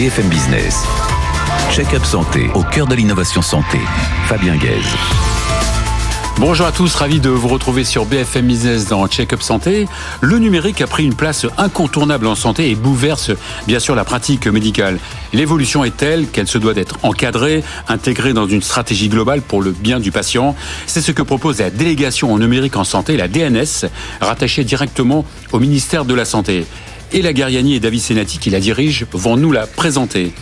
BFM 0.00 0.30
Business. 0.30 0.82
Check-up 1.70 2.02
santé 2.06 2.48
au 2.54 2.62
cœur 2.62 2.86
de 2.86 2.94
l'innovation 2.94 3.42
santé. 3.42 3.78
Fabien 4.24 4.56
Guèze. 4.56 4.96
Bonjour 6.38 6.64
à 6.64 6.72
tous, 6.72 6.94
ravi 6.94 7.20
de 7.20 7.28
vous 7.28 7.48
retrouver 7.48 7.84
sur 7.84 8.06
BFM 8.06 8.46
Business 8.46 8.88
dans 8.88 9.06
Check-up 9.08 9.42
Santé. 9.42 9.86
Le 10.22 10.38
numérique 10.38 10.80
a 10.80 10.86
pris 10.86 11.04
une 11.04 11.14
place 11.14 11.44
incontournable 11.58 12.26
en 12.28 12.34
santé 12.34 12.70
et 12.70 12.76
bouleverse 12.76 13.32
bien 13.66 13.78
sûr 13.78 13.94
la 13.94 14.04
pratique 14.04 14.46
médicale. 14.46 14.98
L'évolution 15.34 15.84
est 15.84 15.94
telle 15.94 16.28
qu'elle 16.28 16.48
se 16.48 16.56
doit 16.56 16.72
d'être 16.72 16.96
encadrée, 17.02 17.62
intégrée 17.86 18.32
dans 18.32 18.46
une 18.46 18.62
stratégie 18.62 19.10
globale 19.10 19.42
pour 19.42 19.60
le 19.60 19.72
bien 19.72 20.00
du 20.00 20.12
patient. 20.12 20.56
C'est 20.86 21.02
ce 21.02 21.12
que 21.12 21.20
propose 21.20 21.58
la 21.58 21.68
délégation 21.68 22.32
en 22.32 22.38
numérique 22.38 22.76
en 22.76 22.84
santé, 22.84 23.18
la 23.18 23.28
DNS, 23.28 23.90
rattachée 24.22 24.64
directement 24.64 25.26
au 25.52 25.58
ministère 25.58 26.06
de 26.06 26.14
la 26.14 26.24
Santé. 26.24 26.64
Ella 27.12 27.32
Gariani 27.32 27.74
et 27.74 27.80
David 27.80 28.00
Senati, 28.00 28.38
qui 28.38 28.50
la 28.50 28.60
dirigent, 28.60 29.04
vont 29.12 29.36
nous 29.36 29.50
la 29.50 29.66
présenter. 29.66 30.32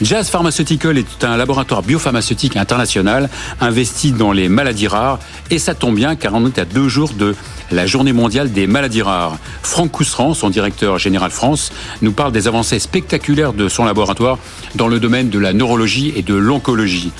Jazz 0.00 0.28
Pharmaceutical 0.28 0.96
est 0.96 1.24
un 1.24 1.36
laboratoire 1.36 1.82
biopharmaceutique 1.82 2.56
international 2.56 3.28
investi 3.60 4.12
dans 4.12 4.30
les 4.30 4.48
maladies 4.48 4.86
rares. 4.86 5.18
Et 5.50 5.58
ça 5.58 5.74
tombe 5.74 5.96
bien 5.96 6.14
car 6.14 6.34
on 6.34 6.46
est 6.46 6.58
à 6.58 6.64
deux 6.64 6.88
jours 6.88 7.12
de 7.14 7.34
la 7.72 7.86
journée 7.86 8.12
mondiale 8.12 8.52
des 8.52 8.68
maladies 8.68 9.02
rares. 9.02 9.36
Franck 9.62 9.90
Cousseran, 9.90 10.34
son 10.34 10.48
directeur 10.48 10.98
général 10.98 11.32
France, 11.32 11.72
nous 12.02 12.12
parle 12.12 12.30
des 12.30 12.46
avancées 12.46 12.78
spectaculaires 12.78 13.52
de 13.52 13.68
son 13.68 13.84
laboratoire 13.84 14.38
dans 14.76 14.88
le 14.88 15.00
domaine 15.00 15.28
de 15.28 15.40
la 15.40 15.52
neurologie 15.52 16.12
et 16.14 16.22
de 16.22 16.34
l'oncologie. 16.34 17.10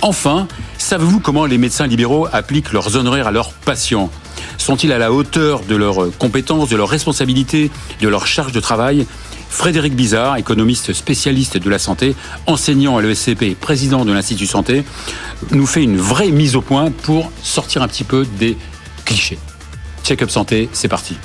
Enfin, 0.00 0.46
savez-vous 0.78 1.18
comment 1.18 1.46
les 1.46 1.58
médecins 1.58 1.88
libéraux 1.88 2.28
appliquent 2.32 2.72
leurs 2.72 2.96
honoraires 2.96 3.26
à 3.26 3.32
leurs 3.32 3.52
patients? 3.52 4.10
Sont-ils 4.64 4.92
à 4.92 4.98
la 4.98 5.12
hauteur 5.12 5.60
de 5.60 5.76
leurs 5.76 6.16
compétences, 6.18 6.70
de 6.70 6.76
leurs 6.76 6.88
responsabilités, 6.88 7.70
de 8.00 8.08
leur 8.08 8.26
charge 8.26 8.52
de 8.52 8.60
travail 8.60 9.06
Frédéric 9.50 9.94
Bizarre, 9.94 10.38
économiste 10.38 10.94
spécialiste 10.94 11.58
de 11.58 11.70
la 11.70 11.78
santé, 11.78 12.16
enseignant 12.46 12.96
à 12.96 13.02
l'ESCP 13.02 13.42
et 13.42 13.54
président 13.54 14.04
de 14.04 14.12
l'Institut 14.12 14.46
Santé, 14.46 14.82
nous 15.50 15.66
fait 15.66 15.82
une 15.82 15.98
vraie 15.98 16.30
mise 16.30 16.56
au 16.56 16.62
point 16.62 16.90
pour 16.90 17.30
sortir 17.42 17.82
un 17.82 17.88
petit 17.88 18.04
peu 18.04 18.26
des 18.38 18.56
clichés. 19.04 19.38
Check-up 20.02 20.30
santé, 20.30 20.70
c'est 20.72 20.88
parti. 20.88 21.16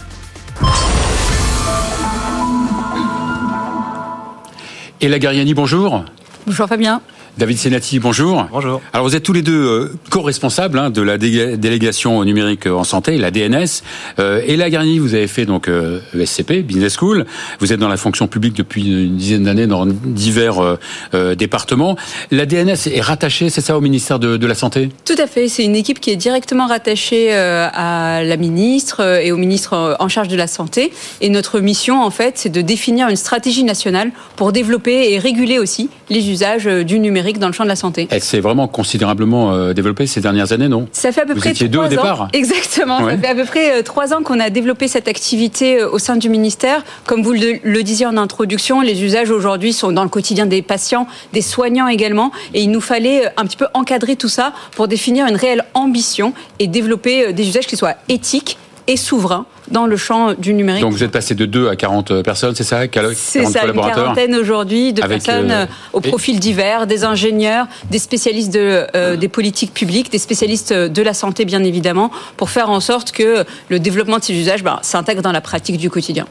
Et 5.02 5.08
Gariani, 5.18 5.54
bonjour. 5.54 6.04
Bonjour 6.46 6.68
Fabien. 6.68 7.02
David 7.40 7.58
Senati, 7.58 8.00
bonjour. 8.00 8.48
Bonjour. 8.52 8.82
Alors 8.92 9.08
vous 9.08 9.16
êtes 9.16 9.24
tous 9.24 9.32
les 9.32 9.42
deux 9.42 9.66
euh, 9.66 9.94
co-responsables 10.10 10.78
hein, 10.78 10.90
de 10.90 11.02
la 11.02 11.18
délégation 11.18 12.22
numérique 12.26 12.66
en 12.66 12.84
santé, 12.84 13.18
la 13.18 13.32
DNS. 13.32 13.82
Euh, 14.20 14.42
et 14.46 14.58
la 14.58 14.70
Garni, 14.70 15.00
vous 15.00 15.16
avez 15.16 15.28
fait 15.28 15.46
donc 15.46 15.70
euh, 15.70 16.02
ESCP, 16.14 16.64
Business 16.64 16.98
School. 16.98 17.26
Vous 17.62 17.72
êtes 17.72 17.80
dans 17.80 17.88
la 17.88 17.96
fonction 17.96 18.28
publique 18.28 18.56
depuis 18.56 19.06
une 19.06 19.16
dizaine 19.16 19.44
d'années 19.44 19.68
dans 19.68 19.86
divers 19.86 20.78
euh, 21.14 21.34
départements. 21.34 21.96
La 22.30 22.46
DNS 22.46 22.76
est 22.94 23.00
rattachée, 23.00 23.50
c'est 23.50 23.62
ça, 23.62 23.78
au 23.78 23.82
ministère 23.82 24.20
de, 24.20 24.36
de, 24.36 24.46
la 24.46 24.56
Santé? 24.56 24.90
Tout 25.06 25.16
à 25.18 25.26
fait. 25.26 25.48
C'est 25.48 25.64
une 25.64 25.78
équipe 25.78 26.02
qui 26.02 26.10
est 26.10 26.18
directement 26.18 26.68
rattachée 26.68 27.34
à 27.34 28.22
la 28.22 28.36
ministre 28.36 29.22
et 29.24 29.32
au 29.32 29.38
ministre 29.38 29.96
en 29.98 30.10
charge 30.10 30.28
de 30.28 30.36
la 30.36 30.48
Santé. 30.48 30.92
Et 31.22 31.30
notre 31.30 31.62
mission, 31.62 32.04
en 32.04 32.12
fait, 32.12 32.34
c'est 32.38 32.50
de 32.50 32.60
définir 32.60 33.08
une 33.08 33.16
stratégie 33.16 33.64
nationale 33.64 34.12
pour 34.36 34.52
développer 34.52 35.14
et 35.14 35.20
réguler 35.20 35.58
aussi 35.58 35.90
les 36.10 36.30
usages 36.30 36.66
du 36.66 37.00
numérique 37.00 37.29
dans 37.38 37.48
le 37.48 37.54
champ 37.54 37.64
de 37.64 37.70
la 37.70 37.76
santé. 37.76 38.08
Elle 38.10 38.24
s'est 38.24 38.40
vraiment 38.40 38.68
considérablement 38.68 39.54
euh, 39.54 39.74
développée 39.74 40.08
ces 40.08 40.22
dernières 40.22 40.52
années, 40.52 40.68
non? 40.68 40.88
Ça 40.92 41.12
fait 41.12 41.22
à 41.22 41.26
peu 41.26 41.34
Vous 41.34 41.40
près 41.40 41.52
étiez 41.52 41.68
deux 41.68 41.80
au 41.80 41.88
départ. 41.88 42.30
Exactement. 42.34 43.00
Ça 43.00 43.18
fait 43.18 43.28
à 43.28 43.36
peu 43.36 43.46
près 43.46 43.80
euh, 43.80 43.84
trois 43.84 44.14
ans 44.14 44.24
qu'on 44.24 44.40
a 44.40 44.50
développé 44.50 44.88
cette 44.88 45.08
activité 45.08 45.82
euh, 45.82 45.92
au 45.92 46.00
sein 46.00 46.18
du 46.18 46.30
ministère. 46.30 46.84
Comme 47.06 47.22
vous 47.22 47.34
le 47.34 47.84
disiez 47.84 48.08
en 48.08 48.18
introduction, 48.18 48.82
les 48.82 49.04
usages 49.04 49.30
aujourd'hui 49.30 49.74
sont 49.74 49.92
dans 49.92 50.04
le 50.04 50.10
quotidien 50.10 50.48
des 50.48 50.62
patients, 50.62 51.08
des 51.34 51.42
soignants 51.42 51.88
également, 51.88 52.32
et 52.54 52.64
il 52.64 52.72
nous 52.72 52.82
fallait 52.82 53.26
un 53.38 53.46
petit 53.46 53.58
peu 53.58 53.68
encadrer 53.74 54.16
tout 54.16 54.30
ça 54.30 54.54
pour 54.72 54.88
définir 54.88 55.28
une 55.28 55.36
réelle 55.36 55.66
ambition 55.74 56.34
et 56.58 56.68
développer 56.68 57.34
des 57.34 57.48
usages 57.48 57.68
qui 57.68 57.78
soient 57.78 57.96
éthiques 58.08 58.58
et 58.90 58.98
souverains 58.98 59.46
dans 59.70 59.86
le 59.86 59.96
champ 59.98 60.34
du 60.34 60.56
numérique. 60.56 60.82
Donc 60.82 60.94
vous 60.94 61.04
êtes 61.04 61.12
passé 61.12 61.36
de 61.36 61.46
2 61.46 61.70
à 61.70 61.76
40 61.76 62.24
personnes, 62.24 62.56
c'est 62.56 62.64
ça 62.64 62.82
C'est 63.14 63.46
ça, 63.46 63.68
une 63.68 63.74
quarantaine 63.74 64.34
aujourd'hui 64.34 64.94
de 64.94 65.02
personnes 65.02 65.52
euh, 65.52 65.66
au 65.94 66.02
profil 66.02 66.40
divers, 66.40 66.88
des 66.88 67.04
ingénieurs, 67.04 67.68
des 67.92 68.00
spécialistes 68.00 68.52
de, 68.52 68.88
euh, 68.96 69.16
des 69.16 69.28
politiques 69.28 69.76
publiques, 69.76 70.12
des 70.12 70.18
spécialistes 70.18 70.74
de 70.74 71.02
la 71.04 71.14
santé 71.14 71.46
bien 71.46 71.64
évidemment, 71.64 72.10
pour 72.36 72.50
faire 72.50 72.72
en 72.72 72.80
sorte 72.80 73.12
que 73.12 73.46
le 73.70 73.80
développement 73.80 74.18
de 74.18 74.24
ces 74.24 74.34
usages 74.34 74.64
ben, 74.64 74.80
s'intègre 74.82 75.22
dans 75.22 75.32
la 75.32 75.42
pratique 75.42 75.78
du 75.78 75.92
quotidien. 75.92 76.26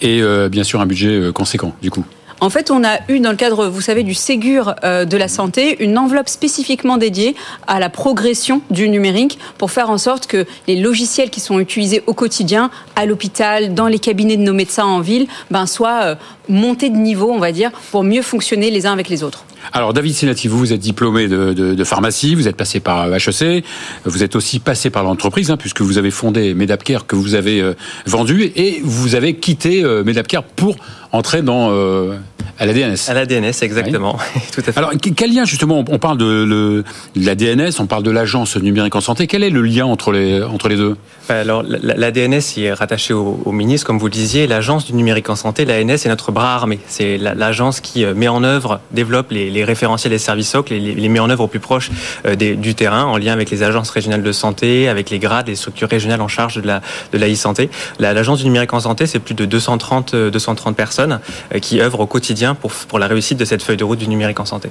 Et 0.00 0.20
euh, 0.20 0.48
bien 0.48 0.64
sûr 0.64 0.80
un 0.80 0.86
budget 0.86 1.30
conséquent 1.32 1.72
du 1.80 1.92
coup. 1.92 2.04
En 2.42 2.50
fait, 2.50 2.72
on 2.72 2.82
a 2.82 2.98
eu 3.08 3.20
dans 3.20 3.30
le 3.30 3.36
cadre, 3.36 3.68
vous 3.68 3.80
savez, 3.80 4.02
du 4.02 4.14
Ségur 4.14 4.74
euh, 4.82 5.04
de 5.04 5.16
la 5.16 5.28
santé, 5.28 5.80
une 5.80 5.96
enveloppe 5.96 6.28
spécifiquement 6.28 6.96
dédiée 6.96 7.36
à 7.68 7.78
la 7.78 7.88
progression 7.88 8.62
du 8.68 8.88
numérique 8.88 9.38
pour 9.58 9.70
faire 9.70 9.90
en 9.90 9.96
sorte 9.96 10.26
que 10.26 10.44
les 10.66 10.74
logiciels 10.74 11.30
qui 11.30 11.38
sont 11.38 11.60
utilisés 11.60 12.02
au 12.08 12.14
quotidien, 12.14 12.72
à 12.96 13.06
l'hôpital, 13.06 13.74
dans 13.74 13.86
les 13.86 14.00
cabinets 14.00 14.36
de 14.36 14.42
nos 14.42 14.54
médecins 14.54 14.86
en 14.86 14.98
ville, 14.98 15.28
ben, 15.52 15.66
soient 15.66 16.02
euh, 16.02 16.14
montés 16.48 16.90
de 16.90 16.96
niveau, 16.96 17.30
on 17.30 17.38
va 17.38 17.52
dire, 17.52 17.70
pour 17.92 18.02
mieux 18.02 18.22
fonctionner 18.22 18.72
les 18.72 18.86
uns 18.86 18.92
avec 18.92 19.08
les 19.08 19.22
autres. 19.22 19.44
Alors 19.72 19.92
David 19.92 20.14
Senati, 20.14 20.48
vous, 20.48 20.72
êtes 20.72 20.80
diplômé 20.80 21.28
de, 21.28 21.84
pharmacie, 21.84 22.34
vous 22.34 22.48
êtes 22.48 22.56
passé 22.56 22.80
par 22.80 23.06
HEC, 23.14 23.64
vous 24.04 24.22
êtes 24.22 24.34
aussi 24.34 24.58
passé 24.58 24.90
par 24.90 25.04
l'entreprise, 25.04 25.50
hein, 25.50 25.56
puisque 25.56 25.82
vous 25.82 25.98
avez 25.98 26.10
fondé 26.10 26.54
Medapcare 26.54 27.06
que 27.06 27.14
vous 27.14 27.34
avez 27.34 27.60
euh, 27.60 27.74
vendu, 28.06 28.50
et 28.56 28.80
vous 28.82 29.14
avez 29.14 29.36
quitté 29.36 29.84
euh, 29.84 30.02
Medapcare 30.02 30.42
pour 30.42 30.76
entrer 31.12 31.42
dans 31.42 31.70
euh, 31.70 32.16
à 32.58 32.66
la 32.66 32.72
DNS. 32.72 32.96
À 33.08 33.14
la 33.14 33.26
DNS, 33.26 33.52
exactement. 33.62 34.18
Tout 34.52 34.60
à 34.60 34.72
fait. 34.72 34.78
Alors, 34.78 34.92
quel 35.16 35.34
lien 35.34 35.44
justement 35.44 35.84
On 35.88 35.98
parle 35.98 36.18
de, 36.18 36.44
le, 36.44 36.84
de 37.16 37.26
la 37.26 37.34
DNS, 37.34 37.72
on 37.78 37.86
parle 37.86 38.02
de 38.02 38.10
l'agence 38.10 38.56
numérique 38.56 38.94
en 38.94 39.00
santé. 39.00 39.26
Quel 39.26 39.42
est 39.42 39.50
le 39.50 39.62
lien 39.62 39.86
entre 39.86 40.12
les 40.12 40.42
entre 40.42 40.68
les 40.68 40.76
deux? 40.76 40.96
Alors, 41.28 41.62
la, 41.62 41.94
la, 41.94 42.10
DNS 42.10 42.40
est 42.58 42.72
rattachée 42.72 43.14
au, 43.14 43.40
au, 43.44 43.52
ministre, 43.52 43.86
comme 43.86 43.98
vous 43.98 44.06
le 44.06 44.12
disiez. 44.12 44.46
L'agence 44.46 44.84
du 44.84 44.92
numérique 44.92 45.30
en 45.30 45.36
santé, 45.36 45.64
l'ANS, 45.64 46.04
est 46.04 46.08
notre 46.08 46.32
bras 46.32 46.54
armé. 46.54 46.78
C'est 46.86 47.16
l'agence 47.16 47.80
qui 47.80 48.04
met 48.04 48.28
en 48.28 48.44
œuvre, 48.44 48.80
développe 48.90 49.30
les, 49.30 49.50
les 49.50 49.64
référentiels 49.64 50.12
des 50.12 50.18
services 50.18 50.50
socles, 50.50 50.74
les, 50.74 50.94
les 50.94 51.08
met 51.08 51.20
en 51.20 51.30
œuvre 51.30 51.44
au 51.44 51.48
plus 51.48 51.60
proche 51.60 51.90
euh, 52.26 52.34
des, 52.34 52.54
du 52.54 52.74
terrain, 52.74 53.04
en 53.04 53.16
lien 53.16 53.32
avec 53.32 53.50
les 53.50 53.62
agences 53.62 53.90
régionales 53.90 54.22
de 54.22 54.32
santé, 54.32 54.88
avec 54.88 55.10
les 55.10 55.18
grades, 55.18 55.48
les 55.48 55.56
structures 55.56 55.88
régionales 55.88 56.20
en 56.20 56.28
charge 56.28 56.56
de 56.56 56.66
la 56.66 56.82
de 57.12 57.18
la 57.18 57.30
e-santé. 57.30 57.70
L'agence 57.98 58.38
du 58.38 58.44
numérique 58.44 58.72
en 58.74 58.80
santé, 58.80 59.06
c'est 59.06 59.18
plus 59.18 59.34
de 59.34 59.44
230 59.44 60.14
230 60.14 60.76
personnes 60.76 61.20
euh, 61.54 61.58
qui 61.58 61.80
œuvrent 61.80 62.00
au 62.00 62.06
quotidien 62.06 62.41
pour 62.54 62.72
pour 62.72 62.98
la 62.98 63.06
réussite 63.06 63.38
de 63.38 63.44
cette 63.44 63.62
feuille 63.62 63.76
de 63.76 63.84
route 63.84 63.98
du 63.98 64.08
numérique 64.08 64.40
en 64.40 64.44
santé. 64.44 64.68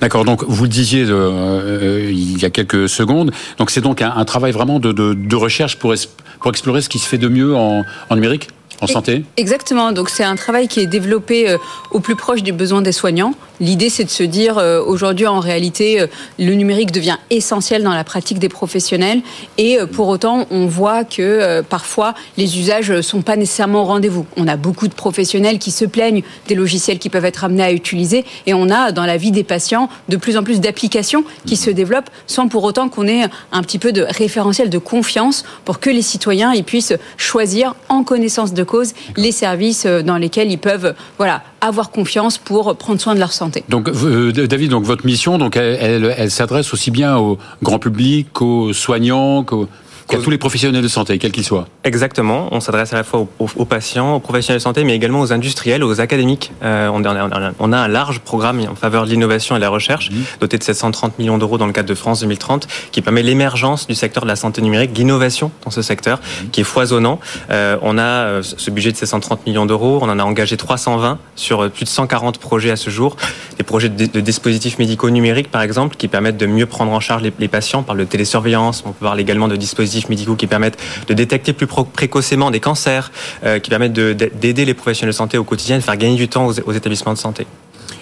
D'accord. 0.00 0.24
Donc 0.24 0.44
vous 0.46 0.64
le 0.64 0.68
disiez 0.68 1.04
euh, 1.08 2.10
il 2.10 2.40
y 2.40 2.44
a 2.44 2.50
quelques 2.50 2.88
secondes. 2.88 3.32
Donc 3.58 3.70
c'est 3.70 3.80
donc 3.80 4.02
un, 4.02 4.12
un, 4.16 4.24
travail 4.24 4.52
vraiment 4.52 4.78
de, 4.78 4.92
de, 4.92 5.14
de 5.14 5.36
recherche 5.36 5.76
pour, 5.76 5.94
pour 6.40 6.50
explorer 6.50 6.80
ce 6.80 6.88
qui 6.88 6.98
se 6.98 7.08
fait 7.08 7.18
de 7.18 7.28
mieux 7.28 7.54
en, 7.54 7.84
en 8.10 8.14
numérique 8.14 8.48
en 8.80 8.86
santé? 8.86 9.24
Exactement. 9.36 9.92
Donc 9.92 10.10
c'est 10.10 10.24
un 10.24 10.36
travail 10.36 10.68
qui 10.68 10.80
est 10.80 10.86
développé 10.86 11.48
euh, 11.48 11.58
au 11.90 12.00
plus 12.00 12.16
proche 12.16 12.42
des 12.42 12.52
besoins 12.52 12.82
des 12.82 12.92
soignants. 12.92 13.34
L'idée 13.60 13.90
c'est 13.90 14.04
de 14.04 14.10
se 14.10 14.22
dire 14.22 14.58
euh, 14.58 14.82
aujourd'hui 14.82 15.26
en 15.26 15.40
réalité 15.40 16.00
euh, 16.00 16.06
le 16.38 16.52
numérique 16.54 16.92
devient 16.92 17.16
essentiel 17.30 17.82
dans 17.82 17.92
la 17.92 18.04
pratique 18.04 18.38
des 18.38 18.48
professionnels. 18.48 19.20
Et 19.58 19.78
pour 19.92 20.08
autant 20.08 20.46
on 20.50 20.66
voit 20.66 21.04
que 21.04 21.62
parfois 21.62 22.14
les 22.36 22.58
usages 22.58 23.00
sont 23.00 23.22
pas 23.22 23.36
nécessairement 23.36 23.82
au 23.82 23.86
rendez-vous. 23.86 24.26
On 24.36 24.48
a 24.48 24.56
beaucoup 24.56 24.88
de 24.88 24.94
professionnels 24.94 25.58
qui 25.58 25.70
se 25.70 25.84
plaignent 25.84 26.22
des 26.48 26.54
logiciels 26.54 26.98
qui 26.98 27.08
peuvent 27.08 27.24
être 27.24 27.44
amenés 27.44 27.62
à 27.62 27.72
utiliser. 27.72 28.24
Et 28.46 28.54
on 28.54 28.70
a 28.70 28.92
dans 28.92 29.06
la 29.06 29.16
vie 29.16 29.30
des 29.30 29.44
patients 29.44 29.88
de 30.08 30.16
plus 30.16 30.36
en 30.36 30.42
plus 30.42 30.60
d'applications 30.60 31.24
qui 31.46 31.56
se 31.56 31.70
développent 31.70 32.10
sans 32.26 32.48
pour 32.48 32.64
autant 32.64 32.88
qu'on 32.88 33.06
ait 33.06 33.24
un 33.52 33.62
petit 33.62 33.78
peu 33.78 33.92
de 33.92 34.02
référentiel 34.02 34.70
de 34.70 34.78
confiance 34.78 35.44
pour 35.64 35.80
que 35.80 35.90
les 35.90 36.02
citoyens 36.02 36.52
ils 36.52 36.64
puissent 36.64 36.94
choisir 37.16 37.74
en 37.88 38.04
connaissance 38.04 38.52
de 38.52 38.62
cause 38.62 38.92
les 39.16 39.32
services 39.32 39.86
euh, 39.86 40.02
dans 40.02 40.18
lesquels 40.18 40.50
ils 40.50 40.58
peuvent 40.58 40.94
voilà, 41.18 41.42
avoir 41.60 41.90
confiance 41.90 42.38
pour 42.38 42.76
prendre 42.76 43.00
soin 43.00 43.14
de 43.14 43.20
leur 43.20 43.32
santé. 43.32 43.64
Donc, 43.68 43.88
euh, 43.88 44.32
David, 44.32 44.70
donc 44.70 44.84
votre 44.84 45.06
mission, 45.06 45.38
elle 45.54 46.30
s'adresse 46.30 46.72
aussi 46.72 46.90
bien 46.90 47.16
au 47.16 47.38
grand 47.62 47.78
public 47.78 48.28
qu'aux 48.32 48.72
soignants, 48.72 49.44
qu'aux 49.44 49.68
qu'à 50.08 50.18
tous 50.18 50.30
les 50.30 50.38
professionnels 50.38 50.82
de 50.82 50.88
santé, 50.88 51.18
quels 51.18 51.32
qu'ils 51.32 51.44
soient. 51.44 51.66
Exactement. 51.84 52.48
On 52.52 52.60
s'adresse 52.60 52.92
à 52.92 52.96
la 52.96 53.04
fois 53.04 53.20
aux, 53.20 53.48
aux, 53.56 53.64
patients, 53.64 54.14
aux 54.14 54.20
professionnels 54.20 54.58
de 54.58 54.62
santé, 54.62 54.84
mais 54.84 54.94
également 54.94 55.20
aux 55.20 55.32
industriels, 55.32 55.82
aux 55.82 56.00
académiques. 56.00 56.52
Euh, 56.62 56.88
on, 56.92 57.04
a, 57.04 57.54
on, 57.58 57.72
a, 57.72 57.78
un 57.78 57.88
large 57.88 58.20
programme 58.20 58.60
en 58.70 58.74
faveur 58.74 59.04
de 59.04 59.10
l'innovation 59.10 59.56
et 59.56 59.58
de 59.58 59.64
la 59.64 59.68
recherche, 59.68 60.10
mmh. 60.10 60.14
doté 60.40 60.58
de 60.58 60.62
730 60.62 61.18
millions 61.18 61.38
d'euros 61.38 61.58
dans 61.58 61.66
le 61.66 61.72
cadre 61.72 61.88
de 61.88 61.94
France 61.94 62.20
2030, 62.20 62.68
qui 62.92 63.02
permet 63.02 63.22
l'émergence 63.22 63.86
du 63.86 63.94
secteur 63.94 64.22
de 64.22 64.28
la 64.28 64.36
santé 64.36 64.62
numérique, 64.62 64.96
l'innovation 64.96 65.50
dans 65.64 65.70
ce 65.70 65.82
secteur, 65.82 66.18
mmh. 66.18 66.48
qui 66.50 66.60
est 66.60 66.64
foisonnant. 66.64 67.18
Euh, 67.50 67.76
on 67.82 67.98
a 67.98 68.02
euh, 68.02 68.42
ce 68.42 68.70
budget 68.70 68.92
de 68.92 68.96
730 68.96 69.46
millions 69.46 69.66
d'euros. 69.66 69.98
On 70.02 70.08
en 70.08 70.18
a 70.18 70.24
engagé 70.24 70.56
320 70.56 71.18
sur 71.34 71.70
plus 71.70 71.84
de 71.84 71.90
140 71.90 72.38
projets 72.38 72.70
à 72.70 72.76
ce 72.76 72.90
jour. 72.90 73.16
Des 73.58 73.64
projets 73.64 73.88
de, 73.88 74.06
de 74.06 74.20
dispositifs 74.20 74.78
médicaux 74.78 75.10
numériques, 75.10 75.50
par 75.50 75.62
exemple, 75.62 75.96
qui 75.96 76.08
permettent 76.08 76.36
de 76.36 76.46
mieux 76.46 76.66
prendre 76.66 76.92
en 76.92 77.00
charge 77.00 77.22
les, 77.22 77.32
les 77.38 77.48
patients 77.48 77.82
par 77.82 77.94
le 77.94 78.06
télésurveillance. 78.06 78.84
On 78.86 78.92
peut 78.92 79.04
parler 79.04 79.22
également 79.22 79.48
de 79.48 79.56
dispositifs 79.56 79.95
médicaux 80.08 80.36
qui 80.36 80.46
permettent 80.46 80.78
de 81.08 81.14
détecter 81.14 81.52
plus 81.52 81.66
précocement 81.66 82.50
des 82.50 82.60
cancers, 82.60 83.10
euh, 83.44 83.58
qui 83.58 83.70
permettent 83.70 83.92
d'aider 83.92 84.64
les 84.64 84.74
professionnels 84.74 85.12
de 85.12 85.16
santé 85.16 85.38
au 85.38 85.44
quotidien, 85.44 85.78
de 85.78 85.82
faire 85.82 85.96
gagner 85.96 86.16
du 86.16 86.28
temps 86.28 86.46
aux, 86.46 86.60
aux 86.60 86.72
établissements 86.72 87.14
de 87.14 87.18
santé. 87.18 87.46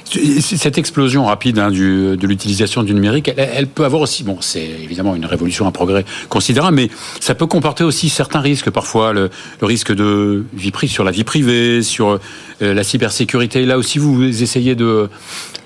Cette 0.05 0.79
explosion 0.79 1.25
rapide 1.25 1.59
hein, 1.59 1.71
du, 1.71 2.17
de 2.17 2.27
l'utilisation 2.27 2.83
du 2.83 2.95
numérique, 2.95 3.29
elle, 3.37 3.51
elle, 3.55 3.67
peut 3.67 3.85
avoir 3.85 4.03
aussi, 4.03 4.23
bon, 4.23 4.37
c'est 4.41 4.63
évidemment 4.63 5.15
une 5.15 5.25
révolution, 5.25 5.67
un 5.67 5.73
progrès 5.73 6.05
considérable, 6.29 6.77
mais 6.77 6.91
ça 7.21 7.35
peut 7.35 7.47
comporter 7.47 7.85
aussi 7.85 8.11
certains 8.11 8.41
risques. 8.41 8.71
Parfois, 8.71 9.13
le, 9.13 9.31
le 9.61 9.67
risque 9.67 9.93
de 9.93 10.45
vie 10.53 10.71
privée 10.71 10.93
sur 10.93 11.05
la 11.05 11.11
vie 11.11 11.25
privée, 11.25 11.83
sur 11.83 12.21
euh, 12.63 12.75
la 12.75 12.85
cybersécurité. 12.85 13.65
Là 13.65 13.79
aussi, 13.79 13.99
vous 13.99 14.43
essayez 14.43 14.75
de, 14.75 15.09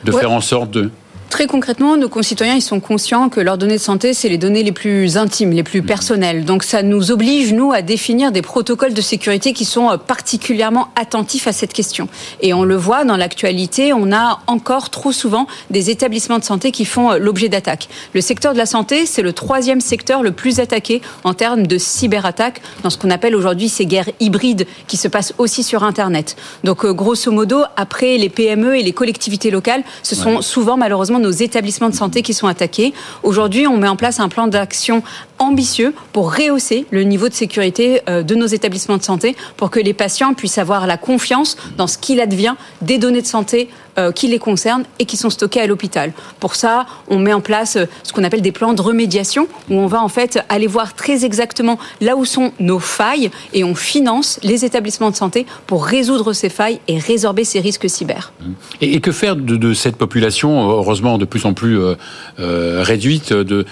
de 0.05 0.13
ouais. 0.13 0.21
faire 0.21 0.31
en 0.31 0.41
sorte 0.41 0.71
de 0.71 0.91
Très 1.31 1.47
concrètement, 1.47 1.99
nos 1.99 2.09
concitoyens, 2.09 2.55
ils 2.55 2.63
sont 2.63 2.81
conscients 2.81 3.29
que 3.29 3.41
leurs 3.41 3.59
données 3.59 3.77
de 3.77 3.83
santé, 3.83 4.15
c'est 4.15 4.31
les 4.31 4.39
données 4.39 4.63
les 4.63 4.73
plus 4.73 5.19
intimes, 5.19 5.51
les 5.51 5.63
plus 5.63 5.83
personnelles. 5.83 6.47
Donc 6.47 6.63
ça 6.63 6.83
nous 6.83 7.11
oblige, 7.11 7.53
nous, 7.53 7.71
à 7.71 7.83
définir 7.83 8.33
des 8.33 8.41
protocoles 8.41 8.95
de 8.95 9.01
sécurité 9.03 9.53
qui 9.53 9.67
sont 9.67 9.91
euh, 9.91 9.99
particulièrement 9.99 10.89
attentifs 10.97 11.47
à 11.47 11.53
cette 11.53 11.75
question. 11.75 12.09
Et 12.41 12.55
on 12.55 12.65
le 12.65 12.77
voit 12.77 13.05
dans 13.05 13.17
l'actualité, 13.17 13.93
on 13.93 14.11
a 14.11 14.41
encore 14.47 14.89
trop 14.89 15.13
souvent 15.13 15.47
des 15.69 15.91
établissements 15.91 16.39
de 16.39 16.45
santé 16.45 16.73
qui 16.73 16.87
font 16.87 17.13
euh, 17.13 17.19
l'objet 17.19 17.51
d'attaques. 17.51 17.89
Le 18.15 18.23
secteur 18.23 18.55
de 18.55 18.59
la 18.59 18.67
santé, 18.67 19.05
c'est 19.05 19.23
le 19.23 19.35
troisième 19.35 19.83
secteur 19.83 20.23
le 20.23 20.33
plus 20.33 20.61
attaqué 20.61 21.03
en 21.25 21.35
termes 21.35 21.67
de 21.67 21.77
cyberattaques 21.77 22.63
dans 22.83 22.91
ce 22.91 22.97
qu'on 22.97 23.11
appelle 23.11 23.37
aujourd'hui 23.37 23.69
ces 23.69 23.85
guerres 23.85 24.11
hybrides 24.19 24.67
qui 24.87 24.97
se 24.97 25.09
passent 25.09 25.35
aussi 25.37 25.63
sur 25.63 25.85
Internet. 25.85 26.37
Donc 26.65 26.87
euh, 26.87 26.93
grosso 26.95 27.31
modo, 27.31 27.65
après 27.77 28.17
les 28.17 28.31
PME 28.31 28.79
et 28.79 28.83
les 28.83 28.93
collectivités 28.93 29.51
locales, 29.51 29.83
ce 30.03 30.15
sont 30.15 30.37
ouais. 30.37 30.43
souvent 30.43 30.79
malheureusement 30.79 31.18
nos 31.19 31.31
établissements 31.31 31.89
de 31.89 31.95
santé 31.95 32.23
qui 32.23 32.35
sont 32.35 32.47
attaqués. 32.47 32.93
Aujourd'hui, 33.23 33.67
on 33.67 33.77
met 33.77 33.89
en 33.89 33.97
place 33.97 34.21
un 34.21 34.29
plan 34.29 34.47
d'action 34.47 35.03
ambitieux 35.39 35.95
pour 36.13 36.35
rehausser 36.35 36.87
le 36.91 37.03
niveau 37.03 37.29
de 37.29 37.35
sécurité 37.35 38.01
euh, 38.09 38.23
de 38.23 38.35
nos 38.35 38.47
établissements 38.47 38.97
de 38.97 39.03
santé 39.03 39.37
pour 39.57 39.71
que 39.71 39.81
les 39.81 39.95
patients 39.95 40.35
puissent 40.35 40.59
avoir 40.59 40.87
la 40.87 40.97
confiance 40.97 41.57
dans 41.77 41.87
ce 41.87 41.99
qu'il 41.99 42.21
advient 42.21 42.55
des 42.83 42.99
données 42.99 43.23
de 43.23 43.27
santé 43.27 43.69
euh, 43.99 44.13
qui 44.13 44.29
les 44.29 44.39
concernent 44.39 44.85
et 44.99 45.05
qui 45.05 45.17
sont 45.17 45.31
stockées 45.31 45.61
à 45.61 45.67
l'hôpital. 45.67 46.13
Pour 46.41 46.55
ça, 46.55 46.87
on 47.09 47.19
met 47.19 47.33
en 47.33 47.41
place 47.41 47.77
euh, 47.77 47.87
ce 48.03 48.13
qu'on 48.13 48.25
appelle 48.25 48.43
des 48.43 48.53
plans 48.53 48.75
de 48.75 48.83
remédiation 48.83 49.49
où 49.71 49.75
on 49.75 49.87
va 49.87 50.03
en 50.03 50.09
fait 50.09 50.39
aller 50.49 50.67
voir 50.67 50.95
très 50.95 51.25
exactement 51.25 51.79
là 52.01 52.17
où 52.17 52.25
sont 52.25 52.53
nos 52.61 52.79
failles 52.79 53.31
et 53.53 53.65
on 53.65 53.75
finance 53.75 54.39
les 54.43 54.65
établissements 54.65 55.11
de 55.11 55.17
santé 55.17 55.47
pour 55.67 55.85
résoudre 55.85 56.33
ces 56.33 56.49
failles 56.49 56.81
et 56.89 56.99
résorber 56.99 57.45
ces 57.45 57.61
risques 57.61 57.89
cyber. 57.89 58.33
Et, 58.81 59.01
que 59.01 59.13
faire 59.13 59.37
de, 59.37 59.75
cette 59.75 59.97
population, 59.97 60.71
heureusement 60.71 61.19
de 61.19 61.25
plus 61.25 61.45
en 61.45 61.55
plus 61.55 61.79
euh, 61.79 61.95
euh, 62.41 62.83
réduite, 62.83 63.33
de, 63.33 63.65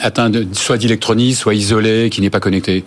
atteint 0.00 0.30
de, 0.30 0.46
soit 0.52 0.78
d'électronique, 0.78 1.36
soit 1.36 1.54
isolée, 1.54 2.10
qui 2.10 2.20
n'est 2.20 2.30
pas 2.30 2.40
connectée? 2.40 2.84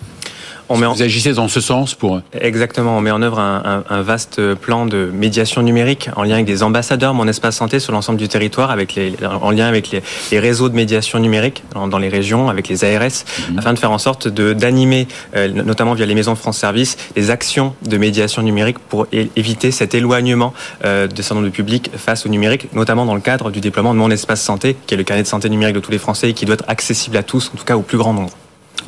On 0.69 0.77
met 0.77 0.86
en... 0.86 0.94
Vous 0.94 1.04
agissez 1.04 1.33
dans 1.33 1.48
ce 1.48 1.62
sens 1.62 1.95
pour... 1.95 2.21
Exactement, 2.39 2.98
on 2.98 3.01
met 3.01 3.12
en 3.12 3.21
œuvre 3.21 3.39
un, 3.39 3.83
un, 3.89 3.95
un, 3.95 4.01
vaste 4.01 4.54
plan 4.56 4.86
de 4.86 5.10
médiation 5.13 5.62
numérique 5.62 6.10
en 6.15 6.24
lien 6.24 6.36
avec 6.36 6.45
des 6.45 6.63
ambassadeurs 6.63 7.13
Mon 7.13 7.27
Espace 7.27 7.56
Santé 7.56 7.80
sur 7.80 7.94
l'ensemble 7.94 8.19
du 8.19 8.27
territoire, 8.27 8.71
avec 8.71 8.95
les, 8.95 9.13
en 9.24 9.51
lien 9.51 9.68
avec 9.68 9.92
les, 9.92 10.01
les, 10.31 10.39
réseaux 10.39 10.69
de 10.69 10.75
médiation 10.75 11.19
numérique 11.19 11.63
dans, 11.74 11.88
dans, 11.88 11.98
les 11.98 12.10
régions, 12.10 12.50
avec 12.50 12.68
les 12.68 12.83
ARS, 12.83 13.04
mmh. 13.04 13.60
afin 13.60 13.74
de 13.74 13.80
faire 13.80 13.92
en 13.92 13.98
sorte 13.98 14.27
d'animer, 14.27 15.07
euh, 15.36 15.48
notamment 15.48 15.94
via 15.94 16.06
les 16.06 16.15
maisons 16.15 16.36
France 16.36 16.57
Service, 16.57 16.98
des 17.15 17.30
actions 17.30 17.75
de 17.88 17.98
médiation 17.98 18.42
numérique 18.42 18.80
pour 18.80 19.07
éviter 19.12 19.71
cet 19.71 19.95
éloignement 19.95 20.54
euh, 20.86 21.07
de 21.07 21.15
certain 21.21 21.36
nombre 21.36 21.48
de 21.48 21.54
publics 21.54 21.89
face 21.95 22.25
au 22.25 22.30
numérique, 22.30 22.74
notamment 22.74 23.06
dans 23.06 23.15
le 23.15 23.21
cadre 23.21 23.51
du 23.51 23.62
déploiement 23.62 23.94
de 23.94 24.00
Mon 24.00 24.12
Espace 24.12 24.42
Santé, 24.42 24.75
qui 24.88 24.94
est 24.94 24.98
le 24.98 25.04
carnet 25.04 25.24
de 25.24 25.27
santé 25.27 25.50
numérique 25.50 25.75
de 25.75 25.80
tous 25.80 25.92
les 25.92 25.98
Français 25.98 26.30
et 26.30 26.33
qui 26.33 26.45
doit 26.45 26.56
être 26.56 26.65
accessible 26.68 27.18
à 27.18 27.24
tous, 27.24 27.51
en 27.54 27.57
tout 27.57 27.65
cas 27.65 27.75
au 27.75 27.81
plus 27.81 27.98
grand 27.98 28.13
nombre. 28.13 28.31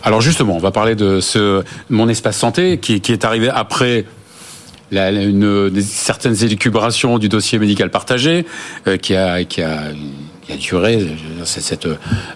Alors 0.06 0.22
justement, 0.22 0.56
on 0.56 0.60
va 0.60 0.70
parler 0.70 0.94
de 0.94 1.20
ce 1.20 1.64
mon 1.90 2.08
espace 2.08 2.38
santé 2.38 2.78
qui, 2.78 2.94
est 2.94 3.26
arrivé 3.26 3.50
après 3.50 4.06
certaines 4.92 6.44
élucubrations 6.44 7.18
du 7.18 7.28
dossier 7.28 7.58
médical 7.58 7.90
partagé, 7.90 8.46
euh, 8.88 8.98
qui, 8.98 9.16
a, 9.16 9.40
qui 10.46 10.54
a 10.54 10.58
duré 10.58 11.08
cette, 11.44 11.64
cette, 11.64 11.88